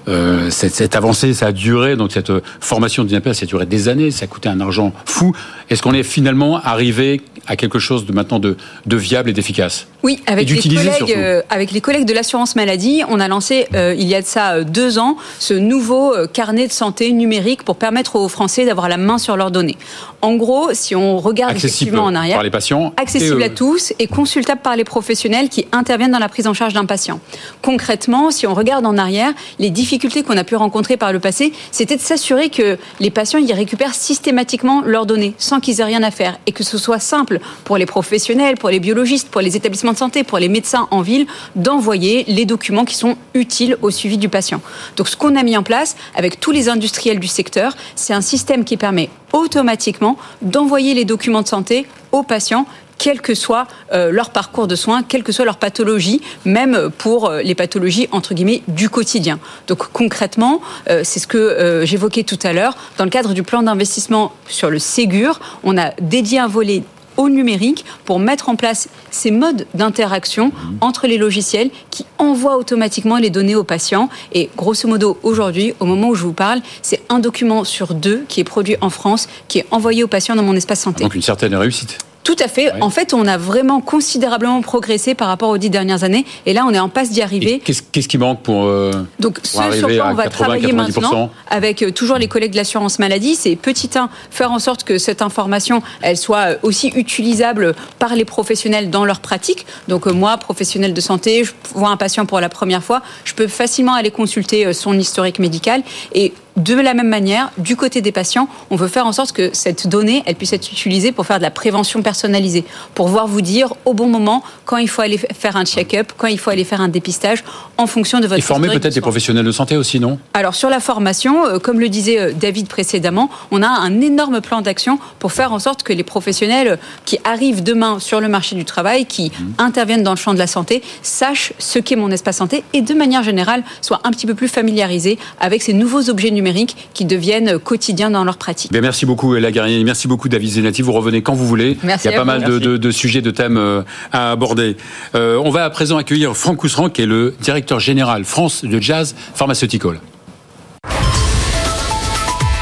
euh, 0.08 0.50
cette, 0.50 0.74
cette, 0.74 0.96
avancée, 0.96 1.34
ça 1.34 1.48
a 1.48 1.52
duré 1.52 1.96
donc 1.96 2.12
cette 2.12 2.32
formation 2.60 3.04
du 3.04 3.14
ça 3.14 3.44
a 3.44 3.46
duré 3.46 3.66
des 3.66 3.88
années, 3.88 4.12
ça 4.12 4.26
a 4.26 4.28
coûté 4.28 4.50
un 4.50 4.62
argent 4.62 4.94
fou. 5.06 5.36
Est-ce 5.70 5.84
qu'on 5.84 5.94
est 5.94 6.04
finalement 6.04 6.58
arrivé 6.58 7.22
à 7.48 7.56
quelque 7.56 7.80
chose 7.80 8.06
de 8.06 8.14
maintenant 8.14 8.40
de, 8.40 8.58
de 8.86 8.96
viable 8.96 9.30
et 9.30 9.34
d'efficace? 9.34 9.88
Oui, 10.02 10.22
avec 10.28 10.50
les, 10.50 10.62
collègues, 10.62 11.14
euh, 11.18 11.42
avec 11.50 11.72
les 11.72 11.82
collègues 11.82 12.06
de 12.06 12.14
l'assurance 12.14 12.56
maladie, 12.56 13.04
on 13.10 13.20
a 13.20 13.28
lancé 13.28 13.68
euh, 13.76 13.94
il 13.98 14.08
y 14.08 14.16
a 14.16 14.22
de 14.22 14.26
ça 14.26 14.54
euh, 14.54 14.64
deux 14.64 14.98
ans 14.98 15.18
ce 15.40 15.54
nouveau 15.54 16.16
euh, 16.16 16.26
carnet 16.26 16.68
de 16.68 16.72
santé 16.72 17.12
numérique 17.12 17.64
pour 17.64 17.76
permettre 17.76 18.16
aux 18.16 18.30
Français 18.30 18.66
d'avoir 18.66 18.88
la 18.88 18.98
main 18.98 19.18
sur 19.18 19.36
leurs 19.36 19.52
données. 19.52 19.78
En 20.22 20.36
gros, 20.36 20.70
si 20.74 20.96
on 20.96 21.18
regarde 21.18 21.52
accessible 21.52 21.90
effectivement 21.90 22.06
en 22.06 22.16
arrière, 22.16 22.38
par 22.38 22.44
les 22.44 22.50
patients, 22.50 22.94
accessible 22.98 23.44
à 23.44 23.50
tous 23.50 23.94
et 24.00 24.08
consultable 24.08 24.62
par 24.62 24.76
les 24.76 24.86
professionnels 24.86 25.50
qui 25.50 25.68
interviennent 25.72 26.12
dans 26.12 26.20
la 26.20 26.30
prise 26.30 26.48
en 26.48 26.54
charge 26.54 26.74
d'un 26.74 26.86
patient. 26.86 27.20
Concrètement, 27.62 27.99
si 28.32 28.48
on 28.48 28.54
regarde 28.54 28.86
en 28.86 28.98
arrière, 28.98 29.34
les 29.60 29.70
difficultés 29.70 30.24
qu'on 30.24 30.38
a 30.38 30.44
pu 30.44 30.56
rencontrer 30.56 30.98
par 30.98 31.14
le 31.14 31.20
passé, 31.20 31.54
c'était 31.72 31.96
de 31.96 32.02
s'assurer 32.02 32.50
que 32.50 32.78
les 33.00 33.10
patients 33.10 33.40
y 33.40 33.54
récupèrent 33.54 33.94
systématiquement 33.94 34.82
leurs 34.86 35.06
données 35.06 35.34
sans 35.38 35.60
qu'ils 35.60 35.82
aient 35.82 35.86
rien 35.86 36.04
à 36.04 36.12
faire 36.12 36.38
et 36.48 36.52
que 36.52 36.64
ce 36.64 36.78
soit 36.78 37.00
simple 37.00 37.40
pour 37.64 37.78
les 37.78 37.86
professionnels, 37.86 38.56
pour 38.58 38.70
les 38.70 38.80
biologistes, 38.80 39.30
pour 39.30 39.42
les 39.42 39.56
établissements 39.56 39.94
de 39.94 39.98
santé, 39.98 40.24
pour 40.24 40.40
les 40.40 40.50
médecins 40.50 40.88
en 40.92 41.02
ville, 41.02 41.28
d'envoyer 41.56 42.24
les 42.28 42.46
documents 42.46 42.86
qui 42.86 42.96
sont 42.96 43.16
utiles 43.34 43.78
au 43.82 43.92
suivi 43.92 44.18
du 44.18 44.30
patient. 44.30 44.62
Donc 44.98 45.08
ce 45.08 45.16
qu'on 45.16 45.36
a 45.36 45.44
mis 45.44 45.58
en 45.58 45.64
place 45.64 45.96
avec 46.16 46.40
tous 46.40 46.52
les 46.52 46.70
industriels 46.70 47.20
du 47.20 47.28
secteur, 47.28 47.76
c'est 47.96 48.14
un 48.14 48.22
système 48.22 48.64
qui 48.64 48.78
permet 48.78 49.10
automatiquement 49.34 50.18
d'envoyer 50.42 50.94
les 50.94 51.06
documents 51.06 51.42
de 51.42 51.48
santé 51.48 51.86
aux 52.12 52.24
patients 52.24 52.66
quel 53.00 53.22
que 53.22 53.34
soit 53.34 53.66
euh, 53.92 54.12
leur 54.12 54.30
parcours 54.30 54.68
de 54.68 54.76
soins, 54.76 55.02
quelle 55.02 55.24
que 55.24 55.32
soit 55.32 55.46
leur 55.46 55.58
pathologie, 55.58 56.22
même 56.46 56.92
pour 57.00 57.26
euh, 57.26 57.42
les 57.42 57.56
pathologies 57.56 58.08
entre 58.12 58.36
guillemets 58.36 58.62
du 58.68 58.90
quotidien. 58.90 59.40
Donc 59.68 59.92
concrètement, 59.92 60.62
euh, 60.90 61.02
c'est 61.04 61.20
ce 61.20 61.26
que 61.26 61.82
j'évoquais 61.86 62.24
tout 62.24 62.38
à 62.44 62.54
l'heure, 62.54 62.76
dans 62.98 63.06
le 63.06 63.10
cadre 63.10 63.34
du 63.34 63.42
plan 63.42 63.64
d'investissement 63.64 64.34
sur 64.48 64.70
le 64.70 64.78
Ségur, 64.78 65.40
on 65.64 65.78
a 65.78 65.92
dédié 66.02 66.40
un 66.40 66.48
volet 66.48 66.84
au 67.18 67.30
numérique 67.30 67.86
pour 68.06 68.20
mettre 68.20 68.50
en 68.50 68.56
place 68.56 68.88
ces 69.12 69.32
modes 69.32 69.66
d'interaction 69.74 70.48
mmh. 70.48 70.78
entre 70.82 71.08
les 71.08 71.18
logiciels 71.18 71.70
qui 71.90 72.06
envoient 72.18 72.58
automatiquement 72.58 73.18
les 73.18 73.30
données 73.30 73.56
aux 73.56 73.64
patients. 73.64 74.10
Et 74.32 74.50
grosso 74.56 74.88
modo, 74.88 75.18
aujourd'hui, 75.24 75.74
au 75.80 75.86
moment 75.86 76.10
où 76.10 76.16
je 76.16 76.24
vous 76.24 76.34
parle, 76.34 76.62
c'est 76.82 77.02
un 77.10 77.20
document 77.20 77.64
sur 77.64 77.94
deux 77.94 78.24
qui 78.30 78.40
est 78.40 78.46
produit 78.46 78.78
en 78.82 78.90
France, 78.90 79.28
qui 79.48 79.60
est 79.60 79.66
envoyé 79.72 80.04
aux 80.04 80.08
patients 80.08 80.36
dans 80.36 80.44
mon 80.44 80.56
espace 80.56 80.80
santé. 80.80 81.04
Donc 81.04 81.16
une 81.16 81.22
certaine 81.22 81.56
réussite. 81.56 81.98
Tout 82.24 82.36
à 82.40 82.48
fait. 82.48 82.72
Ouais. 82.72 82.82
En 82.82 82.90
fait, 82.90 83.14
on 83.14 83.26
a 83.28 83.38
vraiment 83.38 83.82
considérablement 83.82 84.62
progressé 84.62 85.16
par 85.16 85.28
rapport 85.28 85.50
aux 85.50 85.58
dix 85.58 85.70
dernières 85.70 86.04
années. 86.04 86.26
Et 86.46 86.54
là, 86.54 86.66
on 86.68 86.74
est 86.74 86.80
en 86.80 86.90
passe 86.90 87.10
d'y 87.10 87.22
arriver. 87.22 87.60
Qu'est-ce 87.64 87.82
qu 87.82 88.02
qui 88.02 88.18
manque 88.18 88.42
pour. 88.42 88.66
Euh, 88.66 88.92
Donc, 89.20 89.40
ce 89.44 89.58
sur 89.72 89.88
quoi 89.88 90.10
on 90.12 90.14
va 90.14 90.24
80, 90.24 90.30
travailler 90.30 90.74
90%. 90.74 90.76
maintenant, 90.76 91.32
avec 91.50 91.82
euh, 91.82 91.92
toujours 91.92 92.18
les 92.18 92.28
collègues 92.28 92.52
de 92.52 92.58
l'assurance 92.58 93.00
maladie, 93.00 93.36
c'est 93.36 93.56
petit 93.56 93.90
1, 93.96 94.10
faire 94.32 94.52
en 94.52 94.60
sorte 94.60 94.84
que 94.84 94.98
cette 94.98 95.22
information, 95.22 95.82
elle 96.02 96.18
soit 96.18 96.52
euh, 96.52 96.56
aussi 96.62 96.90
utilisable 96.90 97.74
par 97.98 98.16
les 98.16 98.26
professionnels 98.26 98.90
dans 98.90 99.06
leur 99.06 99.22
pratique. 99.22 99.66
Donc, 99.88 100.06
euh, 100.06 100.14
moi, 100.14 100.38
professionnel 100.38 100.94
de 100.94 101.02
santé, 101.02 101.44
je 101.44 101.54
vois 101.74 101.90
un 101.90 101.98
patient 101.98 102.26
pour 102.26 102.40
la 102.40 102.50
première 102.50 102.84
fois, 102.84 103.02
je 103.24 103.34
peux 103.34 103.48
facilement 103.48 103.94
aller 103.94 104.12
consulter 104.12 104.72
son 104.74 104.98
historique 104.98 105.40
médical. 105.40 105.82
Et 106.14 106.34
de 106.60 106.76
la 106.76 106.94
même 106.94 107.08
manière, 107.08 107.52
du 107.58 107.76
côté 107.76 108.02
des 108.02 108.12
patients, 108.12 108.48
on 108.70 108.76
veut 108.76 108.88
faire 108.88 109.06
en 109.06 109.14
sorte 109.14 109.32
que 109.32 109.50
cette 109.54 109.88
donnée, 109.88 110.24
elle 110.26 110.36
puisse 110.36 110.54
être 110.54 110.72
utilisée 110.72 111.12
pour 111.12 111.26
faire 111.26 111.38
de 111.38 111.44
la 111.44 111.52
prévention 111.52 112.02
personnalisée, 112.02 112.66
pour 112.96 113.08
voir 113.08 113.28
vous 113.28 113.42
dire 113.42 113.74
au 113.86 113.94
bon 113.94 114.08
moment 114.08 114.44
quand 114.66 114.78
il 114.78 114.90
faut 114.90 115.02
aller 115.02 115.18
faire 115.18 115.56
un 115.56 115.66
check-up, 115.66 116.12
quand 116.18 116.28
il 116.28 116.38
faut 116.38 116.50
aller 116.50 116.66
faire 116.66 116.82
un 116.82 116.90
dépistage, 116.90 117.44
en 117.78 117.88
fonction 117.88 118.20
de 118.20 118.28
votre. 118.28 118.40
Et 118.40 118.42
former 118.42 118.68
peut-être 118.68 118.94
des 118.94 119.02
professionnels 119.02 119.46
de 119.46 119.52
santé 119.52 119.78
aussi, 119.78 120.00
non? 120.00 120.20
Alors 120.34 120.54
sur 120.54 120.70
la 120.70 120.82
formation, 120.82 121.46
euh, 121.46 121.60
comme 121.60 121.80
le 121.80 121.88
disait 121.88 122.20
euh, 122.20 122.34
David 122.34 122.68
précédemment, 122.68 123.30
on 123.52 123.64
a 123.64 123.68
un 123.68 124.02
énorme 124.02 124.42
plan 124.42 124.62
d'action 124.62 125.00
pour 125.20 125.32
faire 125.32 125.54
en 125.54 125.60
sorte 125.60 125.84
que 125.84 125.94
les 125.94 126.04
professionnels 126.04 126.78
qui 127.06 127.20
arrivent 127.24 127.64
demain 127.64 128.00
sur 128.00 128.20
le 128.20 128.28
marché 128.28 128.56
du 128.56 128.66
travail, 128.66 129.06
qui 129.06 129.30
mmh. 129.30 129.62
interviennent 129.62 130.04
dans 130.04 130.12
le 130.12 130.18
champ 130.18 130.34
de 130.34 130.40
la 130.40 130.48
santé, 130.48 130.84
sachent 131.04 131.54
ce 131.58 131.80
qu'est 131.80 131.96
mon 131.96 132.12
espace 132.12 132.38
santé 132.38 132.64
et 132.74 132.82
de 132.82 132.94
manière 132.94 133.24
générale 133.24 133.64
soient 133.82 134.02
un 134.04 134.12
petit 134.12 134.28
peu 134.28 134.36
plus 134.36 134.50
familiarisés 134.50 135.18
avec 135.40 135.62
ces 135.62 135.74
nouveaux 135.74 136.10
objets 136.10 136.32
numériques 136.32 136.49
qui 136.94 137.06
deviennent 137.06 137.60
quotidiens 137.60 138.10
dans 138.10 138.24
leur 138.24 138.38
pratique. 138.38 138.72
Bien, 138.72 138.82
merci 138.82 139.06
beaucoup, 139.06 139.36
Ella 139.36 139.52
Garnier. 139.52 139.84
Merci 139.84 140.08
beaucoup, 140.08 140.30
David 140.30 140.50
Zenati. 140.50 140.82
Vous 140.82 140.92
revenez 140.92 141.22
quand 141.22 141.34
vous 141.34 141.48
voulez. 141.48 141.78
Merci 141.84 142.08
Il 142.08 142.12
y 142.12 142.14
a 142.16 142.18
pas 142.18 142.26
mal 142.26 142.44
de, 142.44 142.60
de, 142.60 142.78
de, 142.78 142.92
sujets, 142.92 143.22
de 143.22 143.32
thèmes 143.32 143.58
euh, 143.58 143.82
à 144.12 144.32
aborder. 144.32 144.78
Euh, 145.16 145.42
on 145.44 145.50
va 145.50 145.66
à 145.66 145.70
présent 145.70 145.98
accueillir 145.98 146.36
Franck 146.36 146.58
Cousseran, 146.58 146.90
qui 146.90 147.02
est 147.02 147.06
le 147.06 147.36
directeur 147.42 147.80
général 147.80 148.26
France 148.26 148.64
de 148.64 148.82
Jazz 148.82 149.16
Pharmaceutical. 149.34 150.00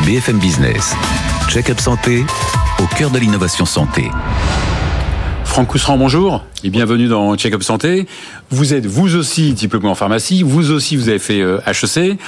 BFM 0.06 0.40
Business. 0.40 0.94
Check-up 1.50 1.80
santé 1.80 2.24
au 2.80 2.96
cœur 2.96 3.10
de 3.10 3.20
l'innovation 3.20 3.66
santé. 3.66 4.10
Franck 5.58 5.70
Cousseran, 5.70 5.98
bonjour. 5.98 6.44
Et 6.64 6.70
bienvenue 6.70 7.08
dans 7.08 7.36
Check-up 7.36 7.64
Santé. 7.64 8.06
Vous 8.52 8.76
êtes 8.76 8.86
vous 8.86 9.16
aussi 9.16 9.54
diplômé 9.54 9.88
en 9.90 9.96
pharmacie, 9.96 10.44
vous 10.44 10.70
aussi 10.70 10.96
vous 10.96 11.10
avez 11.10 11.18
fait 11.18 11.42
euh, 11.42 11.58
HEC, 11.66 12.20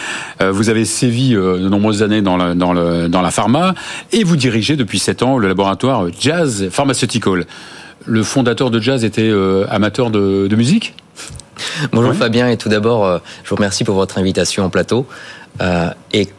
euh, 0.41 0.51
vous 0.51 0.69
avez 0.69 0.83
sévi 0.83 1.35
euh, 1.35 1.59
de 1.59 1.69
nombreuses 1.69 2.01
années 2.01 2.23
dans, 2.23 2.37
le, 2.37 2.55
dans, 2.55 2.73
le, 2.73 3.07
dans 3.07 3.21
la 3.21 3.29
pharma. 3.29 3.75
Et 4.11 4.23
vous 4.23 4.35
dirigez 4.35 4.75
depuis 4.77 4.97
7 4.97 5.21
ans 5.21 5.37
le 5.37 5.47
laboratoire 5.47 6.07
Jazz 6.19 6.69
Pharmaceutical. 6.71 7.45
le 8.07 8.23
fondateur 8.23 8.71
de 8.71 8.79
jazz 8.79 9.05
était 9.05 9.31
amateur 9.69 10.09
de, 10.09 10.55
musique? 10.55 10.95
Bonjour 11.91 12.15
Fabien, 12.15 12.49
et 12.49 12.57
tout 12.57 12.69
d'abord, 12.69 13.21
je 13.43 13.49
vous 13.51 13.57
remercie 13.57 13.83
pour 13.83 13.93
votre 13.93 14.17
invitation 14.17 14.65
au 14.65 14.69
plateau. 14.69 15.05
et 16.13 16.29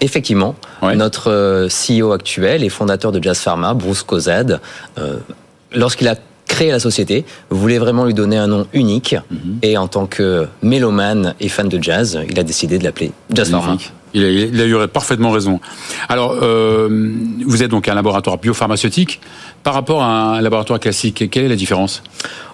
effectivement, 0.00 0.56
notre 0.82 1.68
CEO 1.68 2.10
actuel 2.10 2.64
et 2.64 2.70
fondateur 2.70 3.12
de 3.12 3.22
Jazz 3.22 3.38
Pharma, 3.38 3.72
Bruce 3.72 4.02
Cozad, 4.02 4.60
lorsqu'il 5.72 6.08
a 6.08 6.16
créé 6.50 6.70
la 6.70 6.80
société, 6.80 7.24
voulait 7.48 7.78
vraiment 7.78 8.04
lui 8.04 8.12
donner 8.12 8.36
un 8.36 8.48
nom 8.48 8.66
unique. 8.72 9.14
Mhm. 9.30 9.58
Et 9.62 9.78
en 9.78 9.86
tant 9.86 10.06
que 10.06 10.46
mélomane 10.62 11.34
et 11.40 11.48
fan 11.48 11.68
de 11.68 11.80
jazz, 11.80 12.18
il 12.28 12.38
a 12.38 12.42
décidé 12.42 12.78
de 12.78 12.84
l'appeler 12.84 13.12
Jazz 13.32 13.50
Pharma. 13.50 13.78
Il 14.12 14.24
a, 14.24 14.28
il 14.28 14.60
a, 14.60 14.66
eu 14.66 14.88
parfaitement 14.88 15.30
raison. 15.30 15.60
Alors, 16.08 16.36
euh, 16.42 16.88
vous 17.46 17.62
êtes 17.62 17.70
donc 17.70 17.86
un 17.86 17.94
laboratoire 17.94 18.38
biopharmaceutique. 18.38 19.20
Par 19.62 19.74
rapport 19.74 20.02
à 20.02 20.38
un 20.38 20.40
laboratoire 20.40 20.80
classique, 20.80 21.30
quelle 21.30 21.44
est 21.44 21.48
la 21.48 21.54
différence? 21.54 22.02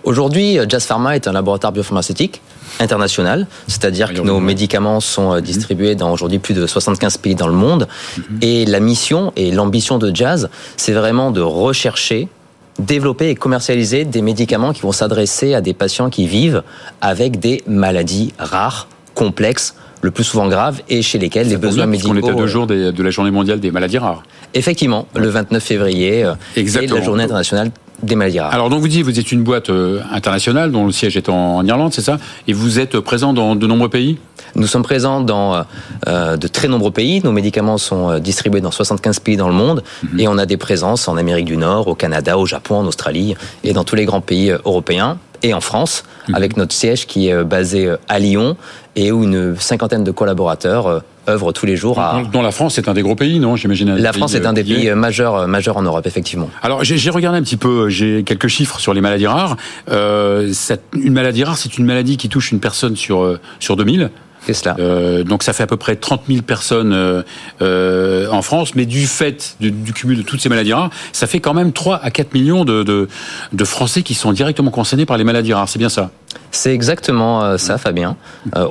Aujourd'hui, 0.05 0.59
Jazz 0.69 0.85
Pharma 0.85 1.17
est 1.17 1.27
un 1.27 1.33
laboratoire 1.33 1.73
biopharmaceutique 1.73 2.43
international, 2.79 3.47
c'est-à-dire 3.69 4.13
que 4.13 4.21
nos 4.21 4.41
médicaments 4.41 5.01
sont 5.01 5.33
euh, 5.33 5.41
distribués 5.41 5.95
dans 5.95 6.13
aujourd'hui 6.13 6.39
plus 6.39 6.53
de 6.53 6.67
75 6.67 7.17
pays 7.17 7.35
dans 7.35 7.47
le 7.47 7.55
monde. 7.55 7.89
Mhm. 8.19 8.39
Et 8.43 8.67
la 8.67 8.81
mission 8.81 9.33
et 9.37 9.51
l'ambition 9.51 9.97
de 9.97 10.15
Jazz, 10.15 10.51
c'est 10.77 10.93
vraiment 10.93 11.31
de 11.31 11.41
rechercher 11.41 12.29
développer 12.79 13.31
et 13.31 13.35
commercialiser 13.35 14.05
des 14.05 14.23
médicaments 14.23 14.73
qui 14.73 14.83
vont 14.83 14.93
s'adresser 14.93 15.55
à 15.55 15.61
des 15.61 15.75
patients 15.75 16.11
qui 16.11 16.27
vivent 16.27 16.63
avec 17.01 17.39
des 17.39 17.63
maladies 17.67 18.33
rares, 18.39 18.89
complexes, 19.15 19.75
le 20.03 20.11
plus 20.11 20.25
souvent 20.25 20.49
graves 20.49 20.83
et 20.89 21.03
chez 21.03 21.19
lesquels 21.19 21.49
les 21.49 21.57
besoins 21.57 21.87
médicaux. 21.87 22.11
On 22.13 22.17
était 22.17 22.35
deux 22.35 22.47
jours 22.47 22.67
de 22.67 23.03
la 23.03 23.11
journée 23.11 23.31
mondiale 23.31 23.61
des 23.61 23.71
maladies 23.71 23.99
rares. 23.99 24.23
Effectivement, 24.55 25.09
le 25.17 25.29
29 25.29 25.63
février 25.63 26.25
euh, 26.25 26.35
est 26.57 26.91
la 26.91 27.01
journée 27.03 27.25
internationale 27.25 27.71
des. 28.03 28.39
Alors 28.39 28.71
donc 28.71 28.81
vous 28.81 28.89
dites 28.89 29.05
vous 29.05 29.19
êtes 29.19 29.33
une 29.33 29.43
boîte 29.43 29.71
euh, 29.71 30.01
internationale 30.13 30.71
dont 30.71 30.87
le 30.87 30.93
siège 30.93 31.17
est 31.17 31.29
en, 31.29 31.65
Irlande, 31.65 31.93
c'est 31.93 32.03
ça? 32.03 32.19
Et 32.47 32.53
vous 32.53 32.79
êtes 32.79 33.01
présent 33.01 33.33
dans 33.33 33.57
de 33.57 33.67
nombreux 33.67 33.89
pays? 33.89 34.19
Nous 34.55 34.67
sommes 34.67 34.83
présents 34.83 35.21
dans 35.21 35.65
euh, 36.07 36.37
de 36.37 36.49
très 36.49 36.69
nombreux 36.69 36.91
pays. 36.91 37.21
Nos 37.23 37.33
médicaments 37.33 37.79
sont 37.79 38.19
distribués 38.19 38.61
dans 38.61 38.71
75 38.71 39.21
pays 39.21 39.37
dans 39.37 39.49
le 39.49 39.55
monde 39.55 39.83
mhm. 40.03 40.21
et 40.21 40.29
on 40.29 40.39
a 40.39 40.47
des 40.47 40.57
présences 40.57 41.09
en 41.09 41.17
Amérique 41.17 41.47
du 41.47 41.57
Nord, 41.57 41.89
au 41.89 41.95
Canada, 41.95 42.39
au 42.39 42.47
Japon, 42.47 42.77
en 42.77 42.87
Australie 42.87 43.35
et 43.65 43.73
dans 43.73 43.85
tous 43.85 43.97
les 43.97 44.05
grands 44.05 44.21
pays 44.21 44.53
européens 44.65 45.19
et 45.43 45.53
en 45.55 45.61
France, 45.61 46.05
mhm. 46.29 46.35
avec 46.35 46.57
notre 46.57 46.75
siège 46.75 47.07
qui 47.07 47.29
est 47.29 47.45
basé 47.45 47.95
à 48.09 48.19
Lyon 48.19 48.57
et 48.95 49.13
où 49.13 49.25
une 49.25 49.57
cinquantaine 49.59 50.05
de 50.05 50.11
collaborateurs 50.11 51.03
œuvre 51.29 51.53
tous 51.53 51.67
les 51.67 51.77
jours 51.77 52.01
à... 52.01 52.23
Dont 52.33 52.43
la 52.43 52.51
France 52.51 52.79
est 52.79 52.89
un 52.89 52.95
des 52.95 53.03
gros 53.03 53.15
pays, 53.15 53.39
non 53.39 53.57
J'imagine. 53.57 53.95
La 53.97 54.13
France 54.13 54.35
est 54.35 54.47
un 54.47 54.53
des 54.53 54.65
pays 54.65 54.91
majeurs, 54.93 55.47
majeurs 55.49 55.77
en 55.77 55.83
Europe, 55.83 56.07
effectivement. 56.07 56.51
Alors 56.63 56.85
j'ai 56.85 57.11
regardé 57.11 57.39
un 57.39 57.43
petit 57.43 57.57
peu, 57.57 57.89
j'ai 57.89 58.23
quelques 58.25 58.49
chiffres 58.49 58.81
sur 58.81 58.95
les 58.95 59.01
maladies 59.01 59.27
rares. 59.27 59.57
Euh, 59.91 60.53
une 60.95 61.13
maladie 61.13 61.45
rare, 61.45 61.57
c'est 61.57 61.79
une 61.79 61.87
maladie 61.87 62.17
qui 62.17 62.29
touche 62.29 62.53
une 62.53 62.61
personne 62.61 62.97
sur, 62.97 63.23
euh, 63.23 63.41
sur 63.61 63.77
2000. 63.77 64.11
C'est 64.47 64.55
cela. 64.55 64.77
Euh, 64.79 65.25
donc 65.25 65.43
ça 65.43 65.53
fait 65.53 65.65
à 65.65 65.67
peu 65.67 65.77
près 65.77 65.97
30 65.97 66.23
000 66.29 66.43
personnes 66.43 66.93
euh, 66.93 67.23
euh, 67.63 68.31
en 68.31 68.43
France, 68.43 68.77
mais 68.77 68.87
du 68.87 69.07
fait 69.07 69.57
du, 69.59 69.73
du, 69.73 69.93
cumul 69.93 70.19
de 70.19 70.23
toutes 70.23 70.41
ces 70.41 70.49
maladies 70.49 70.73
rares, 70.73 70.91
ça 71.13 71.27
fait 71.27 71.41
quand 71.41 71.53
même 71.53 71.73
3 71.73 72.01
à 72.01 72.11
4 72.13 72.33
millions 72.33 72.65
de, 72.65 72.85
de, 72.85 73.09
de 73.53 73.65
Français 73.65 74.03
qui 74.03 74.15
sont 74.15 74.33
directement 74.33 74.71
concernés 74.71 75.05
par 75.05 75.17
les 75.17 75.25
maladies 75.25 75.53
rares. 75.53 75.69
C'est 75.69 75.81
bien 75.81 75.89
ça? 75.89 76.11
C'est 76.53 76.73
exactement 76.73 77.59
ça, 77.59 77.77
Fabien. 77.77 78.17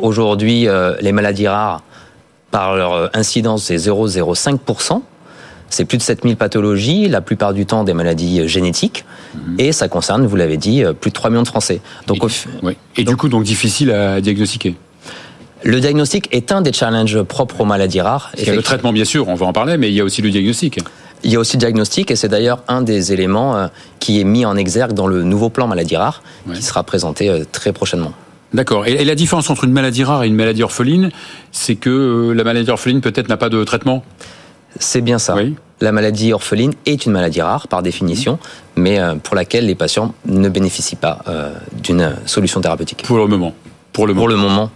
Aujourd'hui, 0.02 0.68
les 1.02 1.12
maladies 1.12 1.48
rares 1.48 1.82
par 2.56 2.78
leur 2.78 2.94
euh, 2.94 3.08
incidence, 3.14 3.66
c'est 3.66 3.76
0,05%. 3.76 5.02
C'est 5.70 5.84
plus 5.84 5.98
de 5.98 6.04
7000 6.04 6.38
pathologies, 6.38 7.10
la 7.10 7.20
plupart 7.20 7.54
du 7.54 7.66
temps 7.66 7.84
des 7.84 7.94
maladies 7.94 8.40
euh, 8.40 8.48
génétiques, 8.48 9.04
mhm. 9.34 9.56
et 9.60 9.72
ça 9.74 9.90
concerne, 9.90 10.26
vous 10.26 10.38
l'avez 10.38 10.56
dit, 10.56 10.82
euh, 10.82 10.94
plus 10.94 11.10
de 11.10 11.16
3 11.16 11.32
millions 11.32 11.44
de 11.44 11.50
Français. 11.50 11.82
Donc, 12.08 12.26
et, 12.96 13.04
du 13.04 13.18
coup, 13.18 13.28
donc 13.28 13.44
difficile 13.44 13.92
à 13.92 14.22
diagnostiquer 14.22 14.76
le 15.64 15.80
diagnostic 15.80 16.28
est 16.32 16.52
un 16.52 16.62
des 16.62 16.72
challenges 16.72 17.24
propres 17.24 17.62
aux 17.62 17.66
maladies 17.66 18.00
rares. 18.00 18.32
Il 18.38 18.46
y 18.46 18.52
a 18.52 18.54
le 18.54 18.62
traitement, 18.62 18.94
bien 18.94 19.06
sûr, 19.06 19.28
on 19.30 19.34
va 19.34 19.48
en 19.48 19.54
parler, 19.54 19.78
mais 19.78 19.90
il 19.90 19.96
y 19.96 20.00
a 20.00 20.04
aussi 20.04 20.22
le 20.22 20.30
diagnostic. 20.30 20.80
Il 21.24 21.32
y 21.32 21.38
a 21.38 21.40
aussi 21.40 21.58
le 21.58 21.62
diagnostic, 21.62 22.12
et 22.12 22.16
c'est 22.16 22.28
d'ailleurs 22.28 22.62
un 22.68 22.84
des 22.84 23.14
éléments 23.14 23.72
qui 24.00 24.22
est 24.22 24.26
mis 24.26 24.46
en 24.46 24.58
exergue 24.58 24.94
dans 24.94 25.08
le 25.08 25.24
nouveau 25.24 25.50
plan 25.50 25.66
maladies 25.66 25.96
rares, 25.96 26.22
qui 26.54 26.62
sera 26.62 26.84
présenté 26.84 27.46
très 27.52 27.74
prochainement. 27.74 28.14
D'accord. 28.56 28.88
Et 28.88 29.04
la 29.04 29.16
différence 29.16 29.50
entre 29.50 29.66
une 29.66 29.74
maladie 29.74 30.06
rare 30.06 30.24
et 30.24 30.28
une 30.28 30.36
maladie 30.36 30.64
orpheline, 30.64 31.12
c'est 31.52 31.76
que 31.76 31.90
euh, 31.90 32.34
la 32.34 32.46
maladie 32.46 32.72
orpheline 32.72 33.02
peut-être 33.02 33.28
n'a 33.28 33.36
pas 33.36 33.50
de 33.50 33.62
traitement? 33.66 34.02
C'est 34.80 35.02
bien 35.02 35.20
ça. 35.20 35.36
La 35.82 35.92
maladie 35.92 36.32
orpheline 36.32 36.72
est 36.86 37.06
une 37.06 37.12
maladie 37.12 37.42
rare 37.42 37.68
par 37.68 37.84
définition, 37.84 38.40
mais 38.78 38.98
euh, 38.98 39.16
pour 39.16 39.36
laquelle 39.36 39.66
les 39.66 39.76
patients 39.76 40.16
ne 40.26 40.48
bénéficient 40.48 40.96
pas 40.96 41.20
euh, 41.28 41.54
d'une 41.84 42.16
solution 42.26 42.62
thérapeutique. 42.62 43.04
Pour 43.06 43.18
le 43.18 43.28
moment. 43.28 43.54
Pour 43.92 44.08
le, 44.08 44.14
pour 44.14 44.30
le 44.30 44.38
moment. 44.38 44.72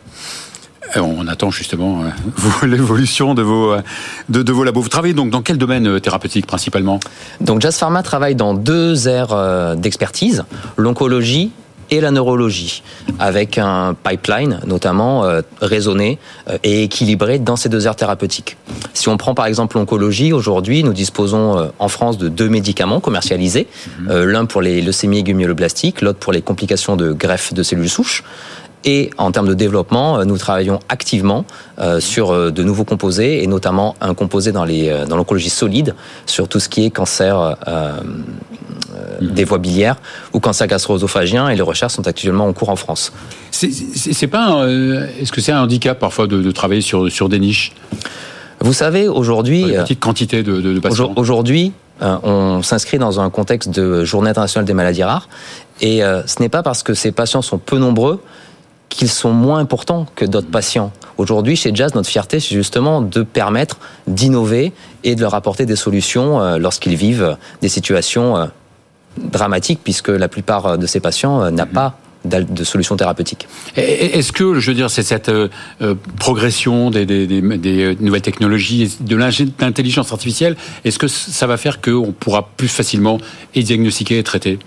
On 0.98 1.28
attend 1.28 1.50
justement 1.50 2.04
l'évolution 2.64 3.36
de 3.36 3.44
vos, 3.44 3.76
de, 4.28 4.42
de, 4.42 4.52
vos 4.52 4.64
labos. 4.66 4.82
Vous 4.82 4.90
travaillez 4.90 5.14
donc 5.14 5.30
dans 5.30 5.42
quel 5.42 5.58
domaine 5.58 6.02
thérapeutique 6.02 6.48
principalement? 6.48 7.00
Donc 7.40 7.62
Jazz 7.62 7.78
Pharma 7.78 8.04
travaille 8.04 8.36
dans 8.36 8.56
deux 8.56 9.08
aires 9.08 9.76
d'expertise, 9.78 10.44
l'oncologie 10.78 11.52
et 11.92 12.02
la 12.02 12.12
neurologie, 12.12 12.84
avec 13.20 13.58
un 13.58 13.96
pipeline 13.96 14.60
notamment 14.66 15.26
euh, 15.26 15.42
raisonné 15.62 16.20
euh, 16.50 16.58
et 16.64 16.84
équilibré 16.84 17.40
dans 17.40 17.56
ces 17.56 17.70
deux 17.70 17.88
aires 17.88 17.96
thérapeutiques. 17.96 18.58
Si 18.94 19.10
on 19.10 19.18
prend 19.18 19.34
par 19.34 19.46
exemple 19.46 19.78
l'oncologie, 19.78 20.34
aujourd'hui 20.34 20.84
nous 20.84 20.94
disposons 20.94 21.58
euh, 21.58 21.68
en 21.80 21.88
France 21.88 22.18
de 22.18 22.30
deux 22.30 22.50
médicaments 22.50 23.00
commercialisés, 23.00 23.68
mhm. 24.00 24.24
l'un 24.24 24.46
pour 24.46 24.62
les 24.62 24.82
leucémies 24.82 25.20
aiguës 25.20 25.36
myéloblastiques, 25.36 26.02
l'autre 26.02 26.20
pour 26.20 26.34
les 26.34 26.42
complications 26.42 26.96
de 26.96 27.12
greffe 27.12 27.54
de 27.54 27.64
cellules 27.64 27.90
souches. 27.90 28.24
Et 28.86 29.10
en 29.18 29.32
termes 29.32 29.48
de 29.48 29.54
développement, 29.54 30.24
nous 30.24 30.38
travaillons 30.38 30.80
activement 30.88 31.46
sur 32.00 32.52
de 32.52 32.64
nouveaux 32.64 32.86
composés 32.86 33.44
et 33.44 33.48
notamment 33.48 33.96
un 34.00 34.14
composé 34.14 34.54
dans 34.54 34.64
les 34.64 35.06
dans 35.08 35.18
l'oncologie 35.18 35.50
solide 35.50 35.96
sur 36.26 36.48
tout 36.48 36.62
ce 36.62 36.70
qui 36.70 36.86
est 36.86 36.90
cancer 36.90 37.58
Mhm. 39.22 39.34
des 39.34 39.44
voies 39.44 39.58
biliaires 39.58 39.98
ou 40.34 40.40
cancer 40.40 40.68
gastro-œsophagien 40.68 41.50
et 41.50 41.56
les 41.56 41.62
recherches 41.62 41.94
sont 41.94 42.08
actuellement 42.08 42.48
en 42.48 42.54
cours 42.54 42.70
en 42.70 42.76
France. 42.76 43.12
C'est 43.52 44.28
pas 44.28 44.64
euh, 44.64 45.08
est-ce 45.20 45.32
que 45.32 45.42
c'est 45.42 45.52
un 45.52 45.62
handicap 45.62 46.00
parfois 46.00 46.28
de, 46.28 46.52
travailler 46.52 46.82
sur, 46.82 47.12
sur 47.12 47.30
des 47.30 47.40
niches? 47.40 47.74
Vous 48.62 48.74
savez, 48.74 49.08
aujourd'hui... 49.08 49.62
Une 49.62 49.76
euh, 49.76 49.84
petite 49.84 50.00
quantité 50.00 50.44
de, 50.44 50.62
de 50.62 50.80
patients. 50.80 51.14
Aujourd'hui, 51.16 51.72
euh, 52.02 52.18
on 52.24 52.62
s'inscrit 52.62 52.98
dans 52.98 53.20
un 53.20 53.30
contexte 53.30 53.70
de 53.70 54.04
journée 54.04 54.30
internationale 54.30 54.66
des 54.66 54.74
maladies 54.74 55.04
rares 55.04 55.30
et 55.82 56.02
ce 56.02 56.42
n'est 56.42 56.50
pas 56.50 56.62
parce 56.62 56.84
que 56.84 56.94
ces 56.94 57.14
patients 57.14 57.42
sont 57.42 57.58
peu 57.58 57.78
nombreux 57.78 58.22
qu'ils 59.00 59.10
sont 59.10 59.32
moins 59.32 59.60
importants 59.60 60.06
que 60.16 60.26
d'autres 60.26 60.52
patients. 60.52 60.92
Aujourd'hui, 61.18 61.56
chez 61.56 61.72
Jazz, 61.74 61.96
notre 61.96 62.10
fierté, 62.10 62.42
c'est 62.42 62.54
justement 62.54 63.02
de 63.02 63.24
permettre 63.24 63.80
d'innover 64.08 64.74
et 65.06 65.16
de 65.16 65.22
leur 65.22 65.36
apporter 65.36 65.66
des 65.66 65.78
solutions 65.78 66.58
lorsqu'ils 66.58 66.96
vivent 66.96 67.38
des 67.62 67.70
situations 67.70 68.50
dramatique 69.18 69.80
puisque 69.84 70.10
la 70.10 70.28
plupart 70.28 70.78
de 70.78 70.86
ces 70.86 71.00
patients 71.00 71.42
euh, 71.42 71.52
n'ont 71.52 71.66
mhm. 71.66 71.72
pas 71.72 71.98
de 72.26 72.64
solution 72.66 72.98
thérapeutique. 72.98 73.48
Est-ce 73.78 74.34
que, 74.34 74.60
je 74.60 74.72
veux 74.72 74.76
dire, 74.76 74.90
c'est 74.90 75.04
cette 75.04 75.30
euh, 75.30 75.48
euh, 75.82 75.96
progression 76.20 76.92
des, 76.92 77.06
nouvelles 78.00 78.22
technologies, 78.22 78.98
de 79.00 79.16
l'intelligence 79.16 80.12
artificielle, 80.12 80.58
est-ce 80.84 81.00
que 81.00 81.08
ça 81.08 81.48
va 81.48 81.56
faire 81.56 81.80
qu'on 81.80 82.12
pourra 82.12 82.50
plus 82.58 82.68
facilement 82.68 83.20
et 83.56 83.64
diagnostiquer 83.64 84.18
et 84.18 84.24
traiter 84.24 84.60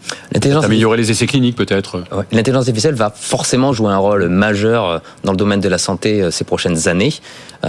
Améliorer 0.63 0.97
les 0.97 1.11
essais 1.11 1.27
cliniques 1.27 1.57
peut-être. 1.57 2.05
L'intelligence 2.33 2.63
artificielle 2.63 2.95
va 2.95 3.11
forcément 3.15 3.73
jouer 3.73 3.93
un 3.93 3.99
rôle 3.99 4.29
majeur 4.29 5.03
dans 5.25 5.33
le 5.33 5.37
domaine 5.37 5.61
de 5.61 5.69
la 5.69 5.79
santé 5.79 6.31
ces 6.31 6.45
prochaines 6.45 6.89
années, 6.89 7.13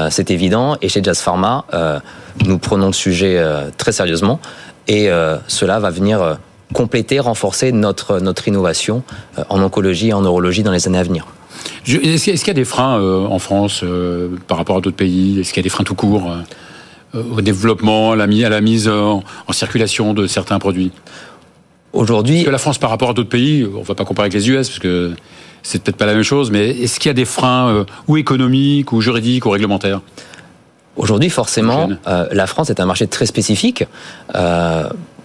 c'est 0.09 0.31
évident, 0.31 0.77
et 0.81 0.89
chez 0.89 1.03
Jazz 1.03 1.19
Pharma, 1.19 1.65
nous 2.45 2.57
prenons 2.57 2.87
le 2.87 2.93
sujet 2.93 3.43
très 3.77 3.91
sérieusement, 3.91 4.39
et 4.87 5.09
cela 5.47 5.79
va 5.79 5.89
venir 5.89 6.37
compléter, 6.73 7.19
renforcer 7.19 7.71
notre, 7.71 8.19
notre 8.19 8.47
innovation 8.47 9.03
euh, 9.37 9.43
en 9.49 9.61
oncologie 9.61 10.09
et 10.09 10.13
en 10.13 10.21
neurologie 10.21 10.63
dans 10.63 10.71
les 10.71 10.87
années 10.87 10.97
à 10.97 11.03
venir. 11.03 11.25
Est-ce 11.87 12.23
qu'il 12.23 12.47
y 12.47 12.49
a 12.49 12.53
des 12.53 12.65
freins 12.65 12.99
euh, 12.99 13.25
en 13.25 13.39
France 13.39 13.81
euh, 13.83 14.29
par 14.47 14.57
rapport 14.57 14.77
à 14.77 14.81
d'autres 14.81 14.97
pays? 14.97 15.39
Est-ce 15.39 15.53
qu'il 15.53 15.61
y 15.61 15.63
a 15.63 15.67
des 15.67 15.69
freins 15.69 15.85
tout 15.85 15.95
court 15.95 16.29
au 17.13 17.41
développement, 17.41 18.11
à 18.11 18.15
la, 18.15 18.27
mise 18.61 18.89
en, 18.89 19.23
circulation 19.51 20.13
de 20.13 20.27
certains 20.27 20.59
produits? 20.59 20.91
Aujourd'hui, 21.93 22.37
Est-ce 22.37 22.45
que 22.45 22.49
la 22.49 22.57
France 22.57 22.79
par 22.79 22.89
rapport 22.89 23.11
à 23.11 23.13
d'autres 23.13 23.29
pays, 23.29 23.67
on 23.71 23.81
ne 23.81 23.85
va 23.85 23.93
pas 23.93 24.03
comparer 24.03 24.25
avec 24.25 24.33
les 24.33 24.49
US 24.49 24.67
parce 24.67 24.79
que 24.79 25.13
c'est 25.61 25.83
peut-être 25.83 25.95
pas 25.95 26.07
la 26.07 26.15
même 26.15 26.23
chose, 26.23 26.49
mais 26.49 26.69
est-ce 26.69 26.99
qu'il 26.99 27.09
y 27.09 27.11
a 27.11 27.13
des 27.13 27.25
freins 27.25 27.85
ou 28.07 28.17
économiques 28.17 28.91
ou 28.91 28.99
juridiques 28.99 29.45
ou 29.45 29.51
réglementaires? 29.51 30.01
Aujourd'hui, 30.95 31.29
forcément, 31.29 31.89
la 32.05 32.47
France 32.47 32.71
est 32.71 32.79
un 32.79 32.87
marché 32.87 33.05
très 33.05 33.27
spécifique 33.27 33.85